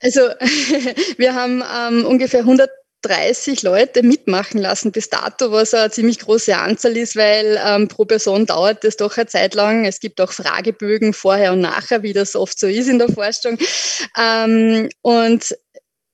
Also 0.03 0.21
wir 1.19 1.35
haben 1.35 1.63
ähm, 1.63 2.07
ungefähr 2.07 2.41
100 2.41 2.71
30 3.03 3.63
Leute 3.63 4.03
mitmachen 4.03 4.61
lassen 4.61 4.93
bis 4.93 5.09
dato, 5.09 5.53
was 5.53 5.73
eine 5.73 5.91
ziemlich 5.91 6.19
große 6.19 6.57
Anzahl 6.57 6.97
ist, 6.97 7.17
weil 7.17 7.59
ähm, 7.65 7.89
pro 7.89 8.05
Person 8.05 8.47
dauert 8.47 8.85
das 8.85 8.97
doch 8.97 9.17
eine 9.17 9.27
Zeit 9.27 9.55
lang. 9.55 9.87
Es 9.87 10.01
gibt 10.01 10.21
auch 10.21 10.33
Fragebögen 10.33 11.15
vorher 11.15 11.53
und 11.53 11.61
nachher, 11.61 12.03
wie 12.03 12.13
das 12.13 12.37
oft 12.37 12.59
so 12.59 12.67
ist 12.67 12.89
in 12.89 12.99
der 12.99 13.09
Forschung. 13.09 13.59
Ähm, 14.19 14.91
und 15.01 15.57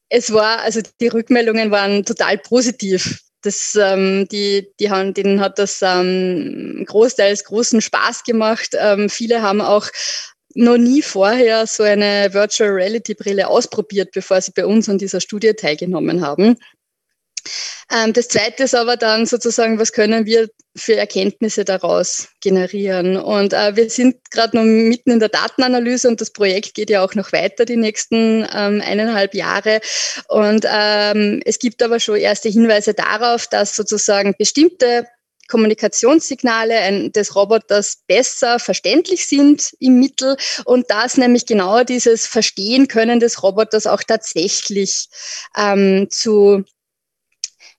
es 0.09 0.33
war, 0.33 0.61
also 0.61 0.81
die 1.01 1.09
Rückmeldungen 1.09 1.71
waren 1.71 2.05
total 2.05 2.39
positiv. 2.39 3.21
Das, 3.43 3.79
ähm, 3.81 4.27
die, 4.31 4.69
die 4.81 4.91
haben, 4.91 5.15
denen 5.15 5.41
hat 5.41 5.59
das 5.59 5.81
ähm, 5.83 6.85
großteils 6.87 7.45
großen 7.45 7.81
Spaß 7.81 8.25
gemacht. 8.25 8.71
Ähm, 8.79 9.09
viele 9.09 9.43
haben 9.43 9.61
auch 9.61 9.89
noch 10.55 10.79
nie 10.79 11.03
vorher 11.03 11.67
so 11.67 11.83
eine 11.83 12.33
Virtual 12.33 12.71
Reality 12.71 13.15
Brille 13.15 13.47
ausprobiert, 13.47 14.11
bevor 14.13 14.41
sie 14.41 14.53
bei 14.55 14.67
uns 14.67 14.89
an 14.89 14.99
dieser 14.99 15.21
Studie 15.21 15.53
teilgenommen 15.53 16.23
haben. 16.23 16.57
Ähm, 17.91 18.13
das 18.13 18.29
zweite 18.29 18.65
ist 18.65 18.75
aber 18.75 18.97
dann 18.97 19.27
sozusagen, 19.27 19.79
was 19.79 19.93
können 19.93 20.27
wir 20.27 20.49
für 20.77 20.97
Erkenntnisse 20.97 21.65
daraus 21.65 22.29
generieren? 22.41 23.17
Und 23.17 23.53
äh, 23.53 23.77
wir 23.77 23.89
sind 23.91 24.17
gerade 24.31 24.57
noch 24.57 24.65
mitten 24.65 25.11
in 25.11 25.21
der 25.21 25.29
Datenanalyse 25.29 26.09
und 26.09 26.21
das 26.21 26.31
Projekt 26.31 26.75
geht 26.75 26.91
ja 26.91 27.05
auch 27.05 27.15
noch 27.15 27.33
weiter 27.33 27.65
die 27.65 27.77
nächsten 27.77 28.47
ähm, 28.55 28.83
eineinhalb 28.85 29.35
Jahre. 29.35 29.81
Und 30.29 30.67
ähm, 30.69 31.43
es 31.45 31.59
gibt 31.59 31.83
aber 31.83 32.01
schon 32.01 32.17
erste 32.17 32.49
Hinweise 32.49 32.95
darauf, 32.95 33.47
dass 33.47 33.77
sozusagen 33.77 34.35
bestimmte 34.39 35.07
Kommunikationssignale 35.49 37.11
des 37.11 37.35
Roboters 37.35 38.03
besser 38.07 38.59
verständlich 38.59 39.27
sind 39.29 39.75
im 39.79 39.99
Mittel 39.99 40.37
und 40.65 40.91
dass 40.91 41.17
nämlich 41.17 41.47
genau 41.47 41.85
dieses 41.85 42.27
Verstehen 42.27 42.89
können 42.89 43.21
des 43.21 43.43
Roboters 43.43 43.87
auch 43.87 44.03
tatsächlich 44.03 45.09
ähm, 45.57 46.09
zu 46.11 46.65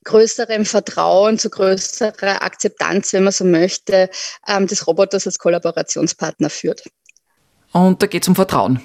größerem 0.07 0.65
Vertrauen, 0.65 1.37
zu 1.37 1.49
größerer 1.49 2.41
Akzeptanz, 2.41 3.13
wenn 3.13 3.23
man 3.23 3.33
so 3.33 3.45
möchte, 3.45 4.09
ähm, 4.47 4.65
des 4.65 4.87
Roboters 4.87 5.27
als 5.27 5.37
Kollaborationspartner 5.37 6.49
führt. 6.49 6.83
Und 7.73 8.01
da 8.01 8.07
geht 8.07 8.23
es 8.23 8.29
um 8.29 8.35
Vertrauen. 8.35 8.81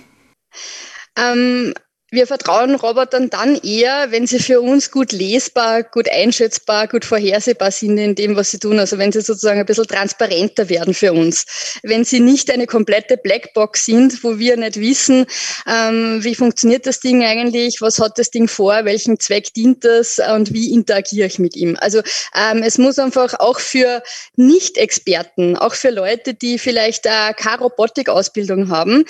Ähm, 1.16 1.72
wir 2.12 2.26
vertrauen 2.26 2.74
Robotern 2.74 3.30
dann 3.30 3.56
eher, 3.56 4.10
wenn 4.10 4.26
sie 4.26 4.38
für 4.38 4.60
uns 4.60 4.90
gut 4.90 5.12
lesbar, 5.12 5.82
gut 5.82 6.10
einschätzbar, 6.10 6.86
gut 6.86 7.06
vorhersehbar 7.06 7.70
sind 7.70 7.96
in 7.96 8.14
dem, 8.14 8.36
was 8.36 8.50
sie 8.50 8.58
tun. 8.58 8.78
Also 8.78 8.98
wenn 8.98 9.12
sie 9.12 9.22
sozusagen 9.22 9.58
ein 9.58 9.64
bisschen 9.64 9.86
transparenter 9.86 10.68
werden 10.68 10.92
für 10.92 11.14
uns. 11.14 11.78
Wenn 11.82 12.04
sie 12.04 12.20
nicht 12.20 12.50
eine 12.50 12.66
komplette 12.66 13.16
Blackbox 13.16 13.86
sind, 13.86 14.22
wo 14.22 14.38
wir 14.38 14.58
nicht 14.58 14.78
wissen, 14.78 15.24
ähm, 15.66 16.22
wie 16.22 16.34
funktioniert 16.34 16.84
das 16.84 17.00
Ding 17.00 17.24
eigentlich, 17.24 17.80
was 17.80 17.98
hat 17.98 18.18
das 18.18 18.30
Ding 18.30 18.46
vor, 18.46 18.84
welchen 18.84 19.18
Zweck 19.18 19.54
dient 19.54 19.82
das 19.82 20.20
und 20.34 20.52
wie 20.52 20.70
interagiere 20.74 21.28
ich 21.28 21.38
mit 21.38 21.56
ihm. 21.56 21.78
Also 21.80 22.02
ähm, 22.34 22.62
es 22.62 22.76
muss 22.76 22.98
einfach 22.98 23.40
auch 23.40 23.58
für 23.58 24.02
Nicht-Experten, 24.36 25.56
auch 25.56 25.72
für 25.72 25.90
Leute, 25.90 26.34
die 26.34 26.58
vielleicht 26.58 27.06
äh, 27.06 27.32
keine 27.34 27.60
Robotik-Ausbildung 27.60 28.68
haben, 28.68 29.06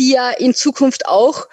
die 0.00 0.14
ja 0.14 0.30
in 0.30 0.52
Zukunft 0.52 1.06
auch 1.06 1.46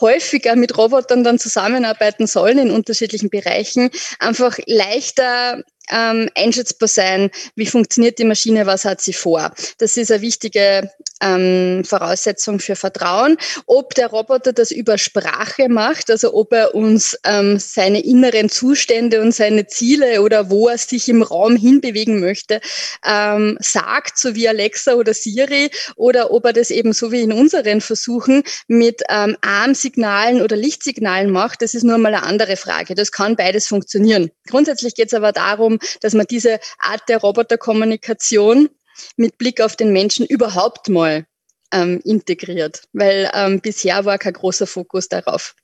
häufiger 0.00 0.56
mit 0.56 0.76
Robotern 0.76 1.24
dann 1.24 1.38
zusammenarbeiten 1.38 2.26
sollen 2.26 2.58
in 2.58 2.70
unterschiedlichen 2.70 3.30
Bereichen, 3.30 3.90
einfach 4.18 4.58
leichter 4.66 5.62
ähm, 5.90 6.28
einschätzbar 6.34 6.88
sein, 6.88 7.30
wie 7.54 7.66
funktioniert 7.66 8.18
die 8.18 8.24
Maschine, 8.24 8.66
was 8.66 8.84
hat 8.84 9.00
sie 9.00 9.12
vor. 9.12 9.52
Das 9.78 9.96
ist 9.96 10.10
eine 10.10 10.22
wichtige 10.22 10.90
ähm, 11.22 11.82
Voraussetzung 11.84 12.60
für 12.60 12.76
Vertrauen. 12.76 13.36
Ob 13.66 13.94
der 13.94 14.08
Roboter 14.08 14.52
das 14.52 14.70
über 14.70 14.98
Sprache 14.98 15.68
macht, 15.68 16.10
also 16.10 16.34
ob 16.34 16.52
er 16.52 16.74
uns 16.74 17.18
ähm, 17.24 17.58
seine 17.58 18.04
inneren 18.04 18.48
Zustände 18.48 19.20
und 19.20 19.34
seine 19.34 19.66
Ziele 19.66 20.22
oder 20.22 20.50
wo 20.50 20.68
er 20.68 20.78
sich 20.78 21.08
im 21.08 21.22
Raum 21.22 21.56
hinbewegen 21.56 22.20
möchte, 22.20 22.60
ähm, 23.04 23.56
sagt, 23.60 24.18
so 24.18 24.34
wie 24.34 24.48
Alexa 24.48 24.94
oder 24.94 25.14
Siri, 25.14 25.70
oder 25.96 26.30
ob 26.30 26.44
er 26.44 26.52
das 26.52 26.70
eben 26.70 26.92
so 26.92 27.12
wie 27.12 27.22
in 27.22 27.32
unseren 27.32 27.80
Versuchen 27.80 28.42
mit 28.68 29.02
ähm, 29.08 29.36
Armsignalen 29.40 30.42
oder 30.42 30.56
Lichtsignalen 30.56 31.30
macht, 31.30 31.62
das 31.62 31.74
ist 31.74 31.84
nur 31.84 31.98
mal 31.98 32.14
eine 32.14 32.24
andere 32.24 32.56
Frage. 32.56 32.94
Das 32.94 33.12
kann 33.12 33.36
beides 33.36 33.66
funktionieren. 33.66 34.30
Grundsätzlich 34.48 34.94
geht 34.94 35.08
es 35.08 35.14
aber 35.14 35.32
darum, 35.32 35.75
dass 36.00 36.14
man 36.14 36.26
diese 36.28 36.58
Art 36.78 37.02
der 37.08 37.18
Roboterkommunikation 37.18 38.68
mit 39.16 39.38
Blick 39.38 39.60
auf 39.60 39.76
den 39.76 39.92
Menschen 39.92 40.26
überhaupt 40.26 40.88
mal 40.88 41.26
ähm, 41.72 42.00
integriert, 42.04 42.82
weil 42.92 43.30
ähm, 43.34 43.60
bisher 43.60 44.04
war 44.04 44.18
kein 44.18 44.32
großer 44.32 44.66
Fokus 44.66 45.08
darauf. 45.08 45.54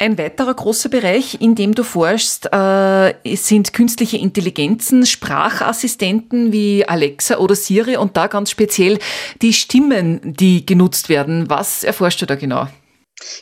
Ein 0.00 0.16
weiterer 0.16 0.54
großer 0.54 0.88
Bereich, 0.88 1.42
in 1.42 1.54
dem 1.54 1.74
du 1.74 1.82
forschst, 1.82 2.48
äh, 2.54 3.36
sind 3.36 3.74
künstliche 3.74 4.16
Intelligenzen, 4.16 5.04
Sprachassistenten 5.04 6.52
wie 6.52 6.88
Alexa 6.88 7.36
oder 7.36 7.54
Siri 7.54 7.98
und 7.98 8.16
da 8.16 8.26
ganz 8.26 8.50
speziell 8.50 8.98
die 9.42 9.52
Stimmen, 9.52 10.20
die 10.24 10.64
genutzt 10.64 11.10
werden. 11.10 11.50
Was 11.50 11.84
erforschst 11.84 12.22
du 12.22 12.26
da 12.26 12.34
genau? 12.34 12.66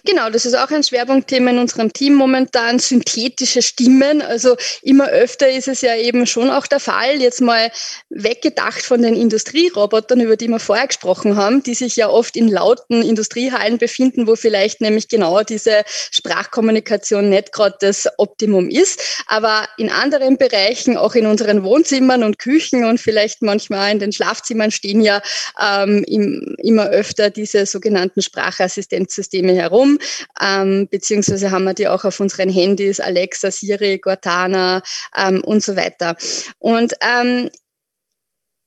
Genau, 0.05 0.31
das 0.31 0.45
ist 0.47 0.55
auch 0.55 0.71
ein 0.71 0.83
Schwerpunktthema 0.83 1.51
in 1.51 1.59
unserem 1.59 1.93
Team 1.93 2.15
momentan, 2.15 2.79
synthetische 2.79 3.63
Stimmen. 3.63 4.23
Also 4.23 4.57
immer 4.83 5.09
öfter 5.09 5.51
ist 5.51 5.69
es 5.69 5.81
ja 5.83 5.97
eben 5.97 6.27
schon 6.27 6.51
auch 6.51 6.67
der 6.67 6.81
Fall, 6.81 7.21
jetzt 7.21 7.41
mal 7.41 7.71
weggedacht 8.11 8.83
von 8.83 9.03
den 9.03 9.15
Industrierobotern, 9.15 10.21
über 10.21 10.37
die 10.37 10.49
wir 10.49 10.59
vorher 10.59 10.87
gesprochen 10.87 11.37
haben, 11.37 11.63
die 11.63 11.75
sich 11.75 11.97
ja 11.97 12.09
oft 12.09 12.37
in 12.37 12.49
lauten 12.49 13.03
Industriehallen 13.03 13.79
befinden, 13.79 14.27
wo 14.27 14.37
vielleicht 14.37 14.81
nämlich 14.81 15.09
genau 15.09 15.43
diese 15.43 15.85
Sprachkommunikation 16.11 17.29
nicht 17.29 17.53
gerade 17.53 17.77
das 17.81 18.09
Optimum 18.19 18.69
ist. 18.69 19.25
Aber 19.27 19.69
in 19.79 19.91
anderen 19.91 20.39
Bereichen, 20.39 20.97
auch 20.97 21.15
in 21.15 21.27
unseren 21.27 21.63
Wohnzimmern 21.63 22.25
und 22.25 22.39
Küchen 22.39 22.85
und 22.85 23.01
vielleicht 23.01 23.43
manchmal 23.43 23.93
in 23.93 23.99
den 23.99 24.13
Schlafzimmern 24.13 24.71
stehen 24.71 25.01
ja 25.01 25.23
ähm, 25.61 26.05
im, 26.07 26.57
immer 26.59 26.89
öfter 26.89 27.31
diese 27.31 27.67
sogenannten 27.67 28.23
Sprachassistenzsysteme 28.23 29.55
herum 29.55 29.68
herum, 29.71 29.99
ähm, 30.41 30.89
beziehungsweise 30.91 31.51
haben 31.51 31.65
wir 31.65 31.75
die 31.75 31.89
auch 31.89 32.05
auf 32.05 32.21
unseren 32.21 32.49
Handys, 32.49 33.01
Alexa, 33.01 33.51
Siri, 33.51 33.99
Cortana 33.99 34.83
ähm, 35.17 35.43
und 35.45 35.63
so 35.63 35.77
weiter. 35.77 36.17
Und 36.59 36.95
ähm, 37.01 37.51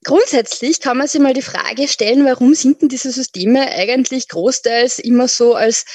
Grundsätzlich 0.03 0.79
kann 0.79 0.97
man 0.97 1.07
sich 1.07 1.21
mal 1.21 1.35
die 1.35 1.43
Frage 1.43 1.87
stellen, 1.87 2.25
warum 2.25 2.55
sind 2.55 2.81
denn 2.81 2.89
diese 2.89 3.11
Systeme 3.11 3.69
eigentlich 3.69 4.27
großteils 4.29 4.97
immer 4.97 5.27
so 5.27 5.53
als 5.53 5.85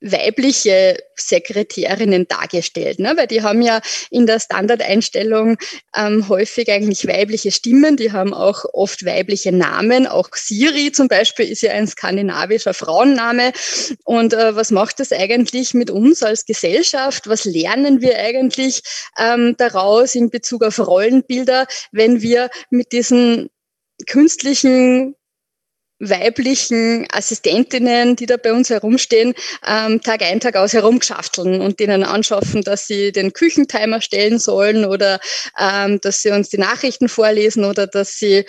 weibliche 0.00 0.96
Sekretärinnen 1.16 2.28
dargestellt, 2.28 3.00
ne? 3.00 3.14
weil 3.16 3.26
die 3.26 3.42
haben 3.42 3.62
ja 3.62 3.80
in 4.10 4.26
der 4.26 4.38
Standardeinstellung 4.38 5.56
ähm, 5.96 6.28
häufig 6.28 6.70
eigentlich 6.70 7.06
weibliche 7.08 7.50
Stimmen, 7.50 7.96
die 7.96 8.12
haben 8.12 8.32
auch 8.32 8.64
oft 8.72 9.04
weibliche 9.04 9.50
Namen, 9.50 10.06
auch 10.06 10.28
Siri 10.34 10.92
zum 10.92 11.08
Beispiel 11.08 11.48
ist 11.50 11.62
ja 11.62 11.72
ein 11.72 11.86
skandinavischer 11.86 12.74
Frauenname. 12.74 13.52
Und 14.04 14.34
äh, 14.34 14.54
was 14.54 14.70
macht 14.70 15.00
das 15.00 15.12
eigentlich 15.12 15.74
mit 15.74 15.90
uns 15.90 16.22
als 16.22 16.44
Gesellschaft? 16.46 17.28
Was 17.28 17.44
lernen 17.44 18.00
wir 18.00 18.18
eigentlich 18.18 18.82
ähm, 19.18 19.54
daraus 19.58 20.14
in 20.14 20.30
Bezug 20.30 20.62
auf 20.62 20.78
Rollenbilder, 20.78 21.66
wenn 21.92 22.22
wir 22.22 22.50
mit 22.70 22.92
diesen 22.92 23.50
künstlichen 24.06 25.16
weiblichen 26.00 27.06
Assistentinnen, 27.12 28.14
die 28.14 28.26
da 28.26 28.36
bei 28.36 28.52
uns 28.52 28.70
herumstehen, 28.70 29.34
ähm, 29.66 30.00
Tag 30.00 30.22
ein, 30.22 30.40
Tag 30.40 30.56
aus 30.56 30.72
herumgeschafteln 30.72 31.60
und 31.60 31.80
denen 31.80 32.04
anschaffen, 32.04 32.62
dass 32.62 32.86
sie 32.86 33.10
den 33.10 33.32
Küchentimer 33.32 34.00
stellen 34.00 34.38
sollen 34.38 34.84
oder 34.84 35.18
ähm, 35.58 36.00
dass 36.00 36.22
sie 36.22 36.30
uns 36.30 36.50
die 36.50 36.58
Nachrichten 36.58 37.08
vorlesen 37.08 37.64
oder 37.64 37.86
dass 37.86 38.18
sie 38.18 38.44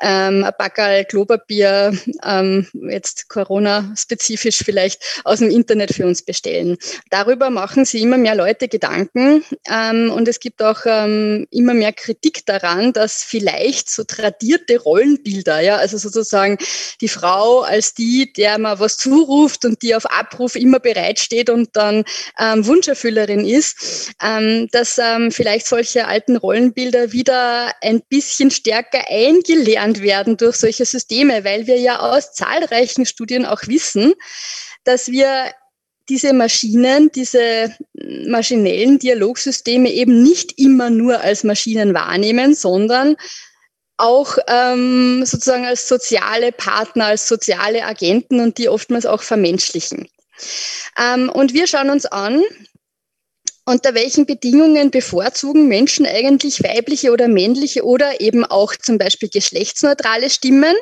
ähm, 0.00 0.44
ein 0.44 0.52
Backerl 0.58 1.04
Klopapier, 1.04 1.96
ähm, 2.24 2.68
jetzt 2.88 3.28
Corona-spezifisch 3.28 4.58
vielleicht, 4.64 5.02
aus 5.24 5.40
dem 5.40 5.50
Internet 5.50 5.94
für 5.94 6.06
uns 6.06 6.22
bestellen. 6.22 6.76
Darüber 7.10 7.50
machen 7.50 7.84
sie 7.84 8.00
immer 8.00 8.16
mehr 8.16 8.34
Leute 8.34 8.68
Gedanken 8.68 9.44
ähm, 9.68 10.10
und 10.10 10.28
es 10.28 10.38
gibt 10.38 10.62
auch 10.62 10.80
ähm, 10.86 11.46
immer 11.50 11.74
mehr 11.74 11.92
Kritik 11.92 12.46
daran, 12.46 12.92
dass 12.92 13.24
vielleicht 13.24 13.90
so 13.90 14.04
tradierte 14.04 14.78
Rollenbilder, 14.80 15.60
ja, 15.60 15.76
also 15.76 15.98
sozusagen 15.98 16.58
die 17.00 17.08
Frau 17.08 17.60
als 17.60 17.94
die, 17.94 18.32
der 18.32 18.58
man 18.58 18.78
was 18.78 18.96
zuruft 18.96 19.64
und 19.64 19.82
die 19.82 19.94
auf 19.94 20.06
Abruf 20.06 20.56
immer 20.56 20.80
bereitsteht 20.80 21.50
und 21.50 21.70
dann 21.74 22.04
ähm, 22.38 22.66
Wunscherfüllerin 22.66 23.46
ist, 23.46 24.12
ähm, 24.22 24.68
dass 24.72 24.98
ähm, 24.98 25.30
vielleicht 25.30 25.66
solche 25.66 26.06
alten 26.06 26.36
Rollenbilder 26.36 27.12
wieder 27.12 27.72
ein 27.80 28.02
bisschen 28.08 28.50
stärker 28.50 29.04
eingelernt 29.08 30.02
werden 30.02 30.36
durch 30.36 30.56
solche 30.56 30.84
Systeme, 30.84 31.44
weil 31.44 31.66
wir 31.66 31.78
ja 31.78 32.00
aus 32.00 32.32
zahlreichen 32.32 33.06
Studien 33.06 33.46
auch 33.46 33.62
wissen, 33.66 34.14
dass 34.84 35.08
wir 35.08 35.52
diese 36.08 36.32
Maschinen, 36.32 37.10
diese 37.12 37.74
maschinellen 38.26 38.98
Dialogsysteme 38.98 39.90
eben 39.90 40.22
nicht 40.22 40.58
immer 40.58 40.90
nur 40.90 41.20
als 41.20 41.44
Maschinen 41.44 41.94
wahrnehmen, 41.94 42.54
sondern 42.54 43.16
auch 43.96 44.38
ähm, 44.48 45.24
sozusagen 45.24 45.66
als 45.66 45.88
soziale 45.88 46.52
Partner, 46.52 47.06
als 47.06 47.28
soziale 47.28 47.84
Agenten 47.84 48.40
und 48.40 48.58
die 48.58 48.68
oftmals 48.68 49.06
auch 49.06 49.22
vermenschlichen. 49.22 50.08
Ähm, 50.98 51.28
und 51.28 51.52
wir 51.54 51.66
schauen 51.66 51.90
uns 51.90 52.06
an, 52.06 52.42
unter 53.64 53.94
welchen 53.94 54.26
Bedingungen 54.26 54.90
bevorzugen 54.90 55.68
Menschen 55.68 56.04
eigentlich 56.04 56.64
weibliche 56.64 57.12
oder 57.12 57.28
männliche 57.28 57.84
oder 57.84 58.20
eben 58.20 58.44
auch 58.44 58.74
zum 58.74 58.98
Beispiel 58.98 59.28
geschlechtsneutrale 59.28 60.30
Stimmen? 60.30 60.74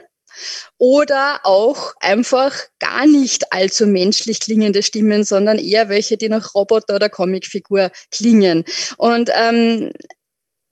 oder 0.79 1.41
auch 1.45 1.93
einfach 2.01 2.55
gar 2.79 3.07
nicht 3.07 3.53
allzu 3.53 3.87
menschlich 3.87 4.41
klingende 4.41 4.83
Stimmen, 4.83 5.25
sondern 5.25 5.59
eher 5.59 5.89
welche, 5.89 6.17
die 6.17 6.29
nach 6.29 6.55
Roboter 6.55 6.95
oder 6.95 7.09
Comicfigur 7.09 7.91
klingen. 8.11 8.65
Und 8.97 9.31
ähm, 9.35 9.93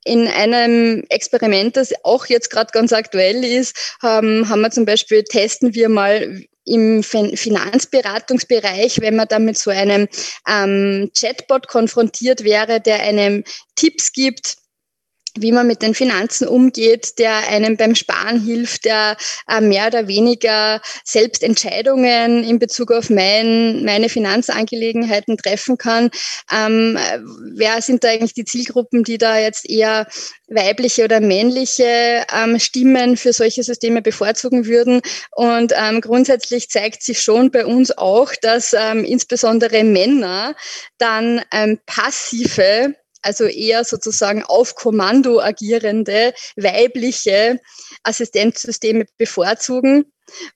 in 0.09 0.27
einem 0.27 1.05
Experiment, 1.11 1.77
das 1.77 1.92
auch 2.03 2.27
jetzt 2.27 2.51
gerade 2.51 2.71
ganz 2.73 2.92
aktuell 2.92 3.44
ist, 3.44 3.97
ähm, 4.03 4.49
haben 4.49 4.61
wir 4.62 4.71
zum 4.71 4.85
Beispiel, 4.85 5.23
testen 5.23 5.75
wir 5.75 5.88
mal 5.88 6.42
im 6.64 7.03
Finanzberatungsbereich, 7.03 9.01
wenn 9.01 9.16
man 9.16 9.29
da 9.29 9.38
mit 9.38 9.59
so 9.59 9.71
einem 9.71 10.07
ähm, 10.47 11.11
Chatbot 11.18 11.66
konfrontiert 11.66 12.44
wäre, 12.44 12.81
der 12.81 13.01
einem 13.01 13.44
Tipps 13.75 14.12
gibt, 14.12 14.58
wie 15.42 15.53
man 15.53 15.66
mit 15.66 15.83
den 15.83 15.94
Finanzen 15.94 16.48
umgeht, 16.48 17.18
der 17.18 17.48
einem 17.48 17.77
beim 17.77 17.94
Sparen 17.94 18.40
hilft, 18.40 18.85
der 18.85 19.16
äh, 19.48 19.61
mehr 19.61 19.88
oder 19.88 20.09
weniger 20.09 20.81
selbst 21.05 21.42
Entscheidungen 21.42 22.44
in 22.44 22.59
Bezug 22.59 22.90
auf 22.92 23.11
mein, 23.11 23.85
meine 23.85 24.09
Finanzangelegenheiten 24.09 25.37
treffen 25.37 25.79
kann. 25.79 26.11
Ähm, 26.53 26.98
wer 27.55 27.81
sind 27.83 28.05
da 28.05 28.09
eigentlich 28.09 28.35
die 28.35 28.44
Zielgruppen, 28.44 29.05
die 29.05 29.18
da 29.18 29.38
jetzt 29.38 29.68
eher 29.68 30.07
weibliche 30.48 31.05
oder 31.05 31.20
männliche 31.20 32.24
ähm, 32.35 32.59
Stimmen 32.59 33.16
für 33.16 33.33
solche 33.33 33.62
Systeme 33.62 34.03
bevorzugen 34.03 34.66
würden? 34.66 35.01
Und 35.33 35.72
ähm, 35.77 36.01
grundsätzlich 36.01 36.70
zeigt 36.70 37.03
sich 37.03 37.20
schon 37.20 37.51
bei 37.51 37.66
uns 37.66 37.96
auch, 37.96 38.33
dass 38.40 38.74
ähm, 38.79 39.05
insbesondere 39.05 39.85
Männer 39.85 40.55
dann 40.98 41.42
ähm, 41.53 41.79
passive 41.87 42.94
also 43.22 43.44
eher 43.44 43.85
sozusagen 43.85 44.42
auf 44.42 44.74
Kommando 44.74 45.40
agierende 45.40 46.33
weibliche 46.57 47.61
Assistenzsysteme 48.02 49.07
bevorzugen 49.16 50.04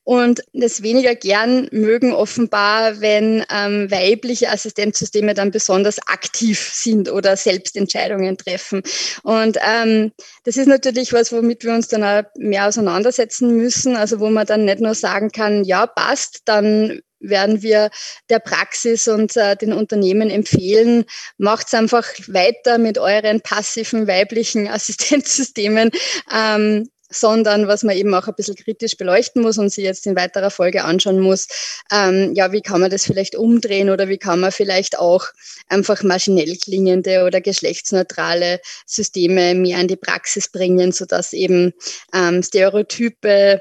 und 0.05 0.43
das 0.53 0.83
weniger 0.83 1.15
gern 1.15 1.69
mögen 1.73 2.13
offenbar, 2.13 3.01
wenn 3.01 3.45
ähm, 3.51 3.91
weibliche 3.91 4.51
Assistenzsysteme 4.51 5.35
dann 5.35 5.51
besonders 5.51 5.99
aktiv 6.07 6.59
sind 6.73 7.11
oder 7.11 7.37
Selbstentscheidungen 7.37 8.37
treffen. 8.37 8.83
Und 9.23 9.59
ähm, 9.67 10.13
das 10.45 10.57
ist 10.57 10.67
natürlich 10.67 11.13
was, 11.13 11.33
womit 11.33 11.65
wir 11.65 11.73
uns 11.73 11.89
dann 11.89 12.05
auch 12.05 12.23
mehr 12.37 12.69
auseinandersetzen 12.69 13.57
müssen, 13.57 13.97
also 13.97 14.21
wo 14.21 14.31
man 14.31 14.47
dann 14.47 14.65
nicht 14.65 14.81
nur 14.81 14.95
sagen 14.95 15.31
kann, 15.31 15.65
ja, 15.65 15.87
passt, 15.87 16.43
dann 16.45 17.01
werden 17.23 17.63
wir 17.63 17.91
der 18.29 18.39
Praxis 18.39 19.09
und 19.09 19.37
äh, 19.37 19.57
den 19.57 19.73
Unternehmen 19.73 20.31
empfehlen, 20.31 21.05
macht 21.39 21.73
einfach 21.75 22.07
weiter 22.29 22.79
mit 22.79 22.99
euren 22.99 23.41
passiven 23.41 24.07
weiblichen 24.07 24.69
Assistenzsystemen. 24.73 25.91
Ähm, 26.35 26.89
sondern 27.13 27.69
was 27.69 27.83
man 27.83 27.97
eben 27.97 28.15
auch 28.15 28.27
ein 28.27 28.35
bisschen 28.35 28.57
kritisch 28.57 28.97
beleuchten 28.97 29.43
muss 29.43 29.59
und 29.59 29.71
sich 29.71 29.85
jetzt 29.85 30.07
in 30.07 30.17
weiterer 30.17 30.51
Folge 30.51 30.85
anschauen 30.85 31.21
muss, 31.21 31.47
ähm, 31.93 32.33
ja, 32.35 32.53
wie 32.53 32.63
kann 32.63 32.81
man 32.81 32.91
das 32.91 33.05
vielleicht 33.05 33.37
umdrehen 33.37 33.91
oder 33.91 34.09
wie 34.09 34.19
kann 34.19 34.41
man 34.41 34.53
vielleicht 34.53 34.99
auch 34.99 35.27
einfach 35.69 36.03
maschinell 36.03 36.57
klingende 36.57 37.25
oder 37.25 37.41
geschlechtsneutrale 37.41 38.61
Systeme 38.87 39.55
mehr 39.55 39.81
in 39.81 39.89
die 39.89 39.97
Praxis 39.97 40.51
bringen, 40.51 40.93
sodass 40.93 41.33
eben 41.33 41.73
ähm, 42.15 42.43
Stereotype 42.43 43.61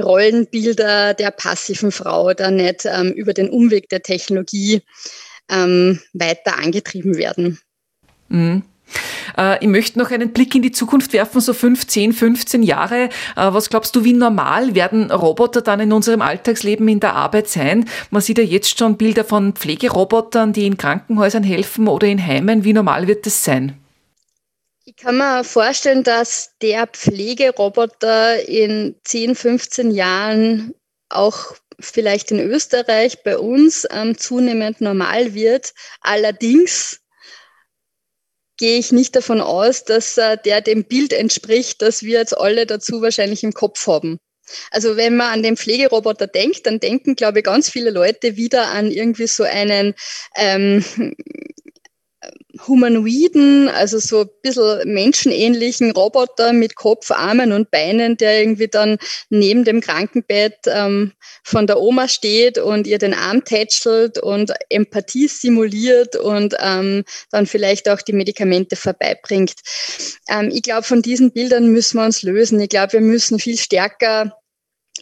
Rollenbilder 0.00 1.14
der 1.14 1.30
passiven 1.30 1.92
Frau 1.92 2.32
da 2.34 2.50
nicht 2.50 2.84
ähm, 2.84 3.12
über 3.12 3.32
den 3.32 3.50
Umweg 3.50 3.88
der 3.88 4.02
Technologie 4.02 4.82
ähm, 5.50 6.00
weiter 6.12 6.58
angetrieben 6.58 7.16
werden. 7.16 7.58
Mhm. 8.28 8.62
Äh, 9.36 9.62
ich 9.62 9.68
möchte 9.68 9.98
noch 9.98 10.10
einen 10.10 10.32
Blick 10.32 10.54
in 10.54 10.62
die 10.62 10.72
Zukunft 10.72 11.12
werfen, 11.12 11.40
so 11.40 11.52
15, 11.52 12.12
15 12.12 12.62
Jahre. 12.62 13.04
Äh, 13.04 13.08
was 13.36 13.70
glaubst 13.70 13.94
du, 13.96 14.04
wie 14.04 14.12
normal 14.12 14.74
werden 14.74 15.10
Roboter 15.10 15.62
dann 15.62 15.80
in 15.80 15.92
unserem 15.92 16.22
Alltagsleben 16.22 16.88
in 16.88 17.00
der 17.00 17.14
Arbeit 17.14 17.48
sein? 17.48 17.86
Man 18.10 18.22
sieht 18.22 18.38
ja 18.38 18.44
jetzt 18.44 18.78
schon 18.78 18.96
Bilder 18.96 19.24
von 19.24 19.54
Pflegerobotern, 19.54 20.52
die 20.52 20.66
in 20.66 20.76
Krankenhäusern 20.76 21.42
helfen 21.42 21.88
oder 21.88 22.06
in 22.06 22.24
Heimen. 22.24 22.64
Wie 22.64 22.72
normal 22.72 23.06
wird 23.06 23.26
das 23.26 23.44
sein? 23.44 23.74
Kann 25.00 25.16
mir 25.16 25.44
vorstellen, 25.44 26.02
dass 26.02 26.56
der 26.60 26.88
Pflegeroboter 26.88 28.48
in 28.48 28.96
10, 29.04 29.36
15 29.36 29.90
Jahren 29.92 30.74
auch 31.08 31.54
vielleicht 31.78 32.32
in 32.32 32.40
Österreich 32.40 33.22
bei 33.22 33.38
uns 33.38 33.86
ähm, 33.92 34.18
zunehmend 34.18 34.80
normal 34.80 35.34
wird. 35.34 35.72
Allerdings 36.00 37.00
gehe 38.56 38.78
ich 38.78 38.90
nicht 38.90 39.14
davon 39.14 39.40
aus, 39.40 39.84
dass 39.84 40.18
äh, 40.18 40.36
der 40.44 40.60
dem 40.60 40.84
Bild 40.84 41.12
entspricht, 41.12 41.80
das 41.80 42.02
wir 42.02 42.18
jetzt 42.18 42.36
alle 42.36 42.66
dazu 42.66 43.00
wahrscheinlich 43.00 43.44
im 43.44 43.52
Kopf 43.52 43.86
haben. 43.86 44.18
Also 44.70 44.96
wenn 44.96 45.16
man 45.16 45.32
an 45.32 45.42
den 45.42 45.56
Pflegeroboter 45.56 46.26
denkt, 46.26 46.66
dann 46.66 46.80
denken, 46.80 47.14
glaube 47.14 47.38
ich, 47.38 47.44
ganz 47.44 47.70
viele 47.70 47.90
Leute 47.90 48.36
wieder 48.36 48.68
an 48.68 48.90
irgendwie 48.90 49.26
so 49.26 49.44
einen 49.44 49.94
ähm, 50.34 50.84
humanoiden, 52.66 53.68
also 53.68 53.98
so 53.98 54.22
ein 54.22 54.28
bisschen 54.42 54.92
menschenähnlichen 54.92 55.90
Roboter 55.90 56.52
mit 56.52 56.74
Kopf, 56.74 57.10
Armen 57.10 57.52
und 57.52 57.70
Beinen, 57.70 58.16
der 58.16 58.40
irgendwie 58.40 58.68
dann 58.68 58.98
neben 59.30 59.64
dem 59.64 59.80
Krankenbett 59.80 60.56
ähm, 60.66 61.12
von 61.44 61.66
der 61.66 61.80
Oma 61.80 62.08
steht 62.08 62.58
und 62.58 62.86
ihr 62.86 62.98
den 62.98 63.14
Arm 63.14 63.44
tätschelt 63.44 64.18
und 64.18 64.52
Empathie 64.70 65.28
simuliert 65.28 66.16
und 66.16 66.54
ähm, 66.60 67.04
dann 67.30 67.46
vielleicht 67.46 67.88
auch 67.88 68.02
die 68.02 68.12
Medikamente 68.12 68.76
vorbeibringt. 68.76 69.54
Ähm, 70.28 70.50
ich 70.52 70.62
glaube, 70.62 70.82
von 70.82 71.02
diesen 71.02 71.32
Bildern 71.32 71.68
müssen 71.68 71.98
wir 71.98 72.04
uns 72.04 72.22
lösen. 72.22 72.60
Ich 72.60 72.68
glaube, 72.68 72.94
wir 72.94 73.00
müssen 73.00 73.38
viel 73.38 73.58
stärker 73.58 74.32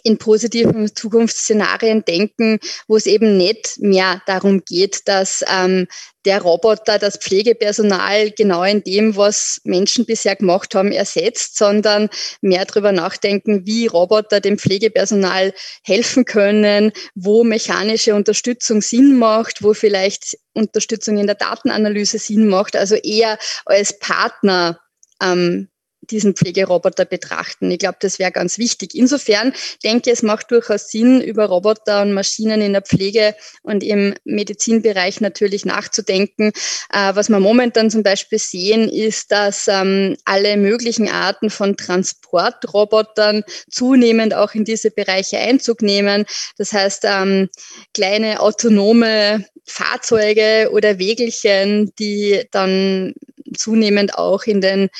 in 0.05 0.19
positiven 0.19 0.95
Zukunftsszenarien 0.95 2.05
denken, 2.05 2.59
wo 2.89 2.97
es 2.97 3.07
eben 3.07 3.37
nicht 3.37 3.79
mehr 3.79 4.23
darum 4.27 4.63
geht, 4.65 5.09
dass 5.09 5.45
ähm, 5.49 5.87
der 6.25 6.43
Roboter 6.43 6.99
das 6.99 7.17
Pflegepersonal 7.17 8.33
genau 8.33 8.65
in 8.65 8.83
dem, 8.83 9.17
was 9.17 9.61
Menschen 9.65 10.05
bisher 10.05 10.37
gemacht 10.37 10.75
haben, 10.75 10.91
ersetzt, 10.93 11.57
sondern 11.57 12.09
mehr 12.41 12.65
darüber 12.65 12.93
nachdenken, 12.93 13.65
wie 13.65 13.87
Roboter 13.87 14.41
dem 14.41 14.59
Pflegepersonal 14.59 15.55
helfen 15.83 16.25
können, 16.25 16.93
wo 17.15 17.45
mechanische 17.45 18.15
Unterstützung 18.15 18.83
Sinn 18.83 19.19
macht, 19.19 19.63
wo 19.63 19.73
vielleicht 19.73 20.37
Unterstützung 20.53 21.19
in 21.19 21.27
der 21.27 21.37
Datenanalyse 21.37 22.19
Sinn 22.19 22.49
macht, 22.49 22.77
also 22.77 22.97
eher 22.97 23.39
als 23.65 23.99
Partner 23.99 24.81
ähm, 25.23 25.69
diesen 26.11 26.35
Pflegeroboter 26.35 27.05
betrachten. 27.05 27.71
Ich 27.71 27.79
glaube, 27.79 27.99
das 28.01 28.19
wäre 28.19 28.33
ganz 28.33 28.59
wichtig. 28.59 28.95
Insofern 28.95 29.53
denke 29.85 30.11
ich, 30.11 30.16
es 30.16 30.23
macht 30.23 30.51
durchaus 30.51 30.90
Sinn, 30.90 31.21
über 31.21 31.47
Roboter 31.47 32.03
und 32.03 32.12
Maschinen 32.12 32.61
in 32.61 32.73
der 32.73 32.83
Pflege 32.83 33.35
und 33.62 33.83
im 33.83 34.14
Medizinbereich 34.25 35.21
natürlich 35.21 35.64
nachzudenken. 35.64 36.53
Äh, 36.92 37.14
was 37.14 37.29
wir 37.29 37.40
momentan 37.40 37.90
zum 37.90 38.03
Beispiel 38.03 38.38
sehen, 38.38 38.88
ist, 38.88 39.33
dass 39.33 39.69
ähm, 39.69 40.16
alle 40.25 40.57
möglichen 40.57 41.09
Arten 41.09 41.51
von 41.51 41.77
Transportrobotern 41.77 43.42
zunehmend 43.71 44.35
auch 44.35 44.55
in 44.55 44.64
diese 44.64 44.90
Bereiche 44.90 45.38
Einzug 45.38 45.83
nehmen. 45.83 46.25
Das 46.59 46.73
heißt, 46.73 47.05
ähm, 47.05 47.49
kleine 47.95 48.40
autonome 48.40 49.45
Fahrzeuge 49.64 50.71
oder 50.73 50.99
Wägelchen, 50.99 51.92
die 51.99 52.45
dann 52.51 53.14
zunehmend 53.57 54.16
auch 54.16 54.45
in 54.45 54.61
den 54.61 54.90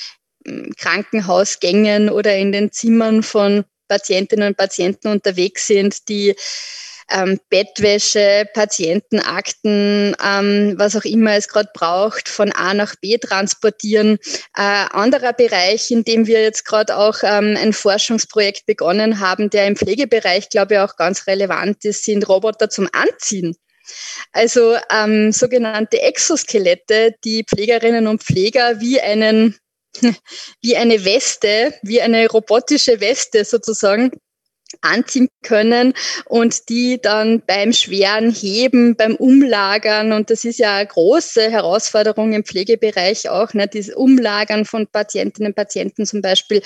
Krankenhausgängen 0.79 2.11
oder 2.11 2.37
in 2.37 2.53
den 2.53 2.73
Zimmern 2.73 3.23
von 3.23 3.65
Patientinnen 3.89 4.49
und 4.49 4.57
Patienten 4.57 5.09
unterwegs 5.09 5.67
sind, 5.67 6.09
die 6.09 6.35
ähm, 7.11 7.39
Bettwäsche, 7.51 8.49
Patientenakten, 8.53 10.17
ähm, 10.25 10.75
was 10.77 10.97
auch 10.97 11.05
immer 11.05 11.35
es 11.37 11.49
gerade 11.49 11.71
braucht, 11.73 12.29
von 12.29 12.53
A 12.53 12.75
nach 12.75 12.97
B 12.97 13.19
transportieren. 13.19 14.19
Äh, 14.57 14.87
anderer 14.91 15.33
Bereich, 15.33 15.91
in 15.91 16.05
dem 16.05 16.27
wir 16.27 16.43
jetzt 16.43 16.65
gerade 16.65 16.97
auch 16.97 17.19
ähm, 17.23 17.57
ein 17.57 17.73
Forschungsprojekt 17.73 18.67
begonnen 18.67 19.21
haben, 19.21 19.51
der 19.51 19.67
im 19.67 19.77
Pflegebereich, 19.77 20.49
glaube 20.49 20.75
ich, 20.75 20.81
auch 20.81 20.97
ganz 20.97 21.27
relevant 21.27 21.85
ist, 21.85 22.05
sind 22.05 22.29
Roboter 22.29 22.69
zum 22.71 22.89
Anziehen. 22.93 23.57
Also 24.33 24.77
ähm, 24.91 25.31
sogenannte 25.31 26.03
Exoskelette, 26.03 27.15
die 27.25 27.45
Pflegerinnen 27.45 28.09
und 28.09 28.25
Pfleger 28.25 28.81
wie 28.81 29.01
einen 29.01 29.57
wie 30.63 30.77
eine 30.77 31.05
Weste, 31.05 31.75
wie 31.83 32.01
eine 32.01 32.29
robotische 32.29 33.01
Weste 33.01 33.45
sozusagen 33.45 34.13
anziehen 34.81 35.29
können 35.43 35.95
und 36.27 36.69
die 36.69 37.01
dann 37.01 37.43
beim 37.47 37.73
schweren 37.73 38.31
Heben, 38.33 38.97
beim 38.97 39.15
Umlagern, 39.15 40.13
und 40.13 40.31
das 40.31 40.45
ist 40.45 40.59
ja 40.59 40.77
eine 40.77 40.87
große 40.87 41.51
Herausforderung 41.51 42.33
im 42.33 42.45
Pflegebereich 42.45 43.29
auch, 43.29 43.55
ne, 43.55 43.69
dieses 43.69 43.95
Umlagern 43.95 44.65
von 44.65 44.87
Patientinnen 44.87 45.51
und 45.53 45.57
Patienten 45.57 46.05
zum 46.07 46.21
Beispiel, 46.21 46.63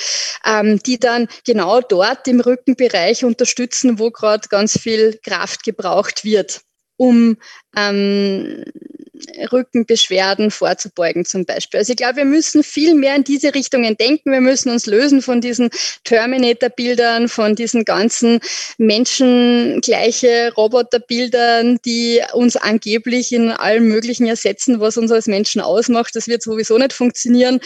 ähm, 0.47 0.81
die 0.85 0.99
dann 0.99 1.29
genau 1.45 1.81
dort 1.81 2.27
im 2.27 2.41
Rückenbereich 2.41 3.25
unterstützen, 3.25 3.99
wo 3.99 4.11
gerade 4.11 4.49
ganz 4.49 4.79
viel 4.79 5.19
Kraft 5.23 5.65
gebraucht 5.65 6.25
wird, 6.25 6.63
um 6.97 7.37
ähm, 7.77 8.65
Rückenbeschwerden 9.53 10.51
vorzubeugen 10.51 11.25
zum 11.25 11.45
Beispiel. 11.45 11.79
Also 11.79 11.93
ich 11.93 11.97
glaube, 11.97 12.17
wir 12.17 12.25
müssen 12.25 12.63
viel 12.63 12.95
mehr 12.95 13.17
in 13.17 13.25
diese 13.25 13.55
Richtungen 13.55 13.97
denken. 13.97 14.33
Wir 14.33 14.41
müssen 14.41 14.71
uns 14.71 14.87
lösen 14.87 15.23
von 15.23 15.41
diesen 15.41 15.71
Terminator-Bildern, 16.05 17.29
von 17.29 17.55
diesen 17.55 17.85
ganzen 17.85 18.41
menschengleiche 18.79 20.53
Roboterbildern, 20.57 21.79
die 21.85 22.21
uns 22.33 22.57
angeblich 22.57 23.33
in 23.33 23.51
allem 23.51 23.89
Möglichen 23.89 24.27
ersetzen, 24.27 24.81
was 24.81 24.97
uns 24.97 25.11
als 25.13 25.27
Menschen 25.27 25.61
ausmacht. 25.61 26.15
Das 26.15 26.29
wird 26.29 26.43
sowieso 26.43 26.79
nicht 26.79 26.93
funktionieren. 26.93 27.61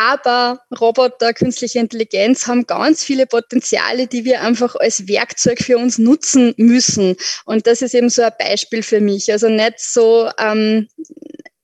Aber 0.00 0.62
Roboter, 0.80 1.34
künstliche 1.34 1.78
Intelligenz 1.78 2.46
haben 2.46 2.66
ganz 2.66 3.04
viele 3.04 3.26
Potenziale, 3.26 4.06
die 4.06 4.24
wir 4.24 4.40
einfach 4.40 4.74
als 4.74 5.06
Werkzeug 5.08 5.60
für 5.60 5.76
uns 5.76 5.98
nutzen 5.98 6.54
müssen. 6.56 7.16
Und 7.44 7.66
das 7.66 7.82
ist 7.82 7.94
eben 7.94 8.08
so 8.08 8.22
ein 8.22 8.32
Beispiel 8.38 8.82
für 8.82 9.02
mich. 9.02 9.30
Also 9.30 9.50
nicht 9.50 9.78
so 9.78 10.30
ähm, 10.38 10.88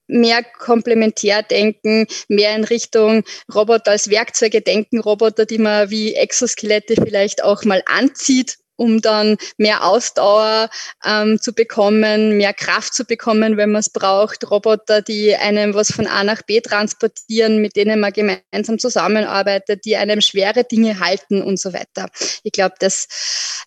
mehr 0.06 0.42
komplementär 0.42 1.44
denken, 1.44 2.08
mehr 2.28 2.54
in 2.54 2.64
Richtung 2.64 3.24
Roboter 3.54 3.92
als 3.92 4.10
Werkzeuge 4.10 4.60
denken, 4.60 5.00
Roboter, 5.00 5.46
die 5.46 5.56
man 5.56 5.88
wie 5.88 6.14
Exoskelette 6.14 6.94
vielleicht 7.02 7.42
auch 7.42 7.64
mal 7.64 7.82
anzieht 7.86 8.58
um 8.76 9.00
dann 9.00 9.36
mehr 9.56 9.84
Ausdauer 9.84 10.70
ähm, 11.04 11.40
zu 11.40 11.52
bekommen, 11.52 12.36
mehr 12.36 12.52
Kraft 12.52 12.94
zu 12.94 13.04
bekommen, 13.04 13.56
wenn 13.56 13.72
man 13.72 13.80
es 13.80 13.90
braucht. 13.90 14.50
Roboter, 14.50 15.02
die 15.02 15.34
einem 15.34 15.74
was 15.74 15.90
von 15.90 16.06
A 16.06 16.24
nach 16.24 16.42
B 16.42 16.60
transportieren, 16.60 17.60
mit 17.60 17.76
denen 17.76 18.00
man 18.00 18.12
gemeinsam 18.12 18.78
zusammenarbeitet, 18.78 19.84
die 19.84 19.96
einem 19.96 20.20
schwere 20.20 20.64
Dinge 20.64 21.00
halten 21.00 21.42
und 21.42 21.58
so 21.58 21.72
weiter. 21.72 22.08
Ich 22.42 22.52
glaube, 22.52 22.74
das 22.78 23.08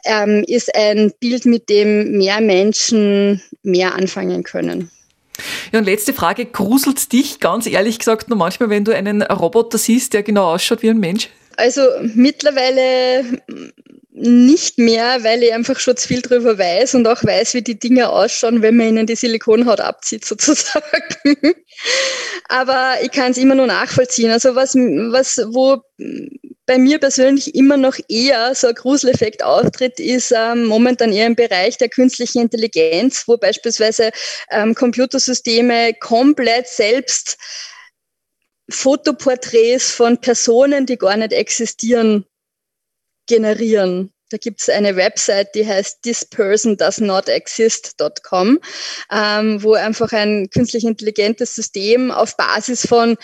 ähm, 0.05 0.43
ist 0.47 0.73
ein 0.75 1.11
Bild, 1.19 1.45
mit 1.45 1.69
dem 1.69 2.17
mehr 2.17 2.41
Menschen 2.41 3.41
mehr 3.63 3.95
anfangen 3.95 4.43
können. 4.43 4.91
Ja, 5.71 5.79
und 5.79 5.85
letzte 5.85 6.13
Frage, 6.13 6.45
gruselt 6.45 7.11
dich 7.13 7.39
ganz 7.39 7.65
ehrlich 7.65 7.99
gesagt 7.99 8.29
nur 8.29 8.37
manchmal, 8.37 8.69
wenn 8.69 8.83
du 8.83 8.93
einen 8.93 9.21
Roboter 9.21 9.77
siehst, 9.77 10.13
der 10.13 10.23
genau 10.23 10.53
ausschaut 10.53 10.81
wie 10.81 10.89
ein 10.89 10.99
Mensch? 10.99 11.29
Also 11.55 11.81
mittlerweile 12.01 13.41
nicht 14.21 14.77
mehr, 14.77 15.23
weil 15.23 15.43
ich 15.43 15.53
einfach 15.53 15.79
schon 15.79 15.95
zu 15.95 16.07
viel 16.07 16.21
drüber 16.21 16.57
weiß 16.57 16.95
und 16.95 17.07
auch 17.07 17.23
weiß, 17.23 17.53
wie 17.53 17.61
die 17.61 17.79
Dinge 17.79 18.09
ausschauen, 18.09 18.61
wenn 18.61 18.75
man 18.75 18.89
ihnen 18.89 19.07
die 19.07 19.15
Silikonhaut 19.15 19.79
abzieht, 19.79 20.25
sozusagen. 20.25 20.83
Aber 22.49 22.95
ich 23.01 23.11
kann 23.11 23.31
es 23.31 23.37
immer 23.37 23.55
nur 23.55 23.67
nachvollziehen. 23.67 24.29
Also 24.29 24.55
was, 24.55 24.75
was, 24.75 25.37
wo 25.51 25.81
bei 26.65 26.77
mir 26.77 26.99
persönlich 26.99 27.55
immer 27.55 27.77
noch 27.77 27.97
eher 28.09 28.53
so 28.55 28.67
ein 28.67 28.75
Gruseleffekt 28.75 29.41
auftritt, 29.41 29.99
ist 29.99 30.33
ähm, 30.35 30.65
momentan 30.65 31.13
eher 31.13 31.25
im 31.25 31.35
Bereich 31.35 31.77
der 31.77 31.89
künstlichen 31.89 32.41
Intelligenz, 32.41 33.23
wo 33.25 33.37
beispielsweise 33.37 34.11
ähm, 34.51 34.75
Computersysteme 34.75 35.93
komplett 35.93 36.67
selbst 36.67 37.37
Fotoporträts 38.69 39.91
von 39.91 40.19
Personen, 40.19 40.85
die 40.85 40.97
gar 40.97 41.15
nicht 41.15 41.33
existieren, 41.33 42.25
generieren. 43.29 44.11
Da 44.29 44.37
gibt 44.37 44.61
es 44.61 44.69
eine 44.69 44.95
Website, 44.95 45.55
die 45.55 45.65
heißt 45.65 46.03
thispersondoesnotexist.com, 46.03 48.59
ähm, 49.11 49.63
wo 49.63 49.73
einfach 49.73 50.11
ein 50.11 50.51
künstlich 50.51 50.83
intelligentes 50.83 51.55
System 51.55 52.11
auf 52.11 52.37
Basis 52.37 52.85
von 52.85 53.17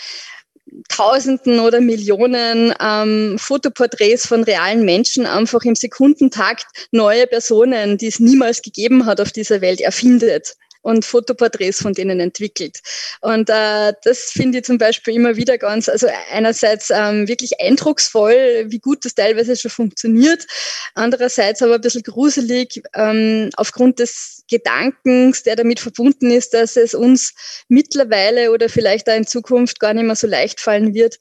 Tausenden 0.88 1.60
oder 1.60 1.80
Millionen 1.80 2.74
ähm, 2.80 3.36
Fotoporträts 3.38 4.26
von 4.26 4.42
realen 4.42 4.84
Menschen 4.84 5.26
einfach 5.26 5.62
im 5.62 5.76
Sekundentakt 5.76 6.66
neue 6.90 7.28
Personen, 7.28 7.98
die 7.98 8.08
es 8.08 8.18
niemals 8.18 8.62
gegeben 8.62 9.06
hat 9.06 9.20
auf 9.20 9.30
dieser 9.30 9.60
Welt, 9.60 9.80
erfindet 9.80 10.56
und 10.86 11.04
Fotoporträts 11.04 11.82
von 11.82 11.94
denen 11.94 12.20
entwickelt. 12.20 12.78
Und 13.20 13.50
äh, 13.50 13.92
das 14.04 14.30
finde 14.30 14.58
ich 14.58 14.64
zum 14.64 14.78
Beispiel 14.78 15.14
immer 15.14 15.34
wieder 15.34 15.58
ganz, 15.58 15.88
also 15.88 16.06
einerseits 16.30 16.90
ähm, 16.90 17.26
wirklich 17.26 17.60
eindrucksvoll, 17.60 18.66
wie 18.68 18.78
gut 18.78 19.04
das 19.04 19.16
teilweise 19.16 19.56
schon 19.56 19.72
funktioniert, 19.72 20.46
andererseits 20.94 21.60
aber 21.60 21.74
ein 21.74 21.80
bisschen 21.80 22.04
gruselig 22.04 22.84
ähm, 22.94 23.50
aufgrund 23.56 23.98
des 23.98 24.44
Gedankens, 24.48 25.42
der 25.42 25.56
damit 25.56 25.80
verbunden 25.80 26.30
ist, 26.30 26.54
dass 26.54 26.76
es 26.76 26.94
uns 26.94 27.34
mittlerweile 27.68 28.52
oder 28.52 28.68
vielleicht 28.68 29.10
auch 29.10 29.16
in 29.16 29.26
Zukunft 29.26 29.80
gar 29.80 29.92
nicht 29.92 30.04
mehr 30.04 30.14
so 30.14 30.28
leicht 30.28 30.60
fallen 30.60 30.94
wird, 30.94 31.18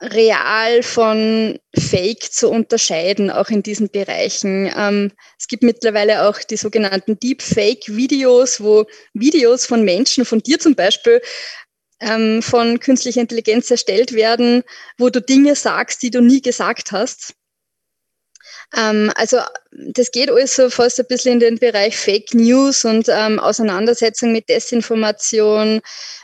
real 0.00 0.82
von 0.82 1.58
Fake 1.76 2.32
zu 2.32 2.48
unterscheiden, 2.50 3.30
auch 3.30 3.48
in 3.48 3.62
diesen 3.62 3.90
Bereichen. 3.90 4.70
Ähm, 4.76 5.12
es 5.38 5.46
gibt 5.46 5.62
mittlerweile 5.62 6.28
auch 6.28 6.38
die 6.38 6.56
sogenannten 6.56 7.18
Deepfake-Videos, 7.18 8.62
wo 8.62 8.86
Videos 9.12 9.66
von 9.66 9.84
Menschen, 9.84 10.24
von 10.24 10.40
dir 10.40 10.58
zum 10.58 10.74
Beispiel, 10.74 11.20
ähm, 12.00 12.42
von 12.42 12.80
künstlicher 12.80 13.20
Intelligenz 13.20 13.70
erstellt 13.70 14.12
werden, 14.12 14.62
wo 14.98 15.10
du 15.10 15.20
Dinge 15.20 15.54
sagst, 15.54 16.02
die 16.02 16.10
du 16.10 16.20
nie 16.20 16.40
gesagt 16.40 16.92
hast. 16.92 17.34
Ähm, 18.76 19.10
also 19.16 19.38
das 19.72 20.10
geht 20.10 20.30
also 20.30 20.70
fast 20.70 21.00
ein 21.00 21.06
bisschen 21.06 21.34
in 21.34 21.40
den 21.40 21.58
Bereich 21.58 21.96
Fake 21.96 22.34
News 22.34 22.84
und 22.84 23.06
ähm, 23.08 23.38
Auseinandersetzung 23.38 24.32
mit 24.32 24.48
Desinformation, 24.48 25.80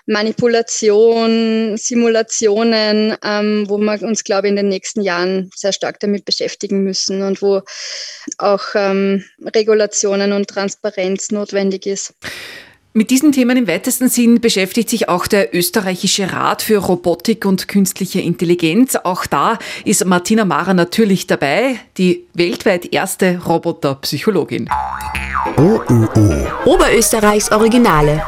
Manipulation, 0.07 1.77
Simulationen, 1.77 3.17
ähm, 3.25 3.65
wo 3.69 3.79
wir 3.79 4.03
uns, 4.03 4.25
glaube 4.25 4.47
ich, 4.47 4.51
in 4.51 4.57
den 4.57 4.69
nächsten 4.69 5.01
Jahren 5.01 5.51
sehr 5.55 5.73
stark 5.73 6.01
damit 6.01 6.25
beschäftigen 6.25 6.83
müssen 6.83 7.23
und 7.23 7.43
wo 7.43 7.63
auch 8.39 8.65
ähm, 8.75 9.25
Regulationen 9.55 10.33
und 10.33 10.49
Transparenz 10.49 11.31
notwendig 11.31 11.87
ist. 11.87 12.15
Mit 12.97 13.11
diesen 13.11 13.31
Themen 13.31 13.59
im 13.59 13.69
weitesten 13.69 14.09
Sinn 14.09 14.41
beschäftigt 14.41 14.89
sich 14.89 15.11
auch 15.11 15.27
der 15.27 15.55
österreichische 15.55 16.33
Rat 16.33 16.63
für 16.63 16.79
Robotik 16.79 17.45
und 17.45 17.69
künstliche 17.69 18.23
Intelligenz. 18.23 18.97
Auch 18.97 19.27
da 19.27 19.59
ist 19.85 20.07
Martina 20.07 20.47
Mara 20.47 20.73
natürlich 20.73 21.27
dabei, 21.27 21.79
die 21.99 22.25
weltweit 22.33 22.95
erste 22.95 23.43
Roboterpsychologin. 23.45 24.71
OÖO. 25.59 26.47
Oberösterreichs 26.65 27.53
Originale. 27.53 28.25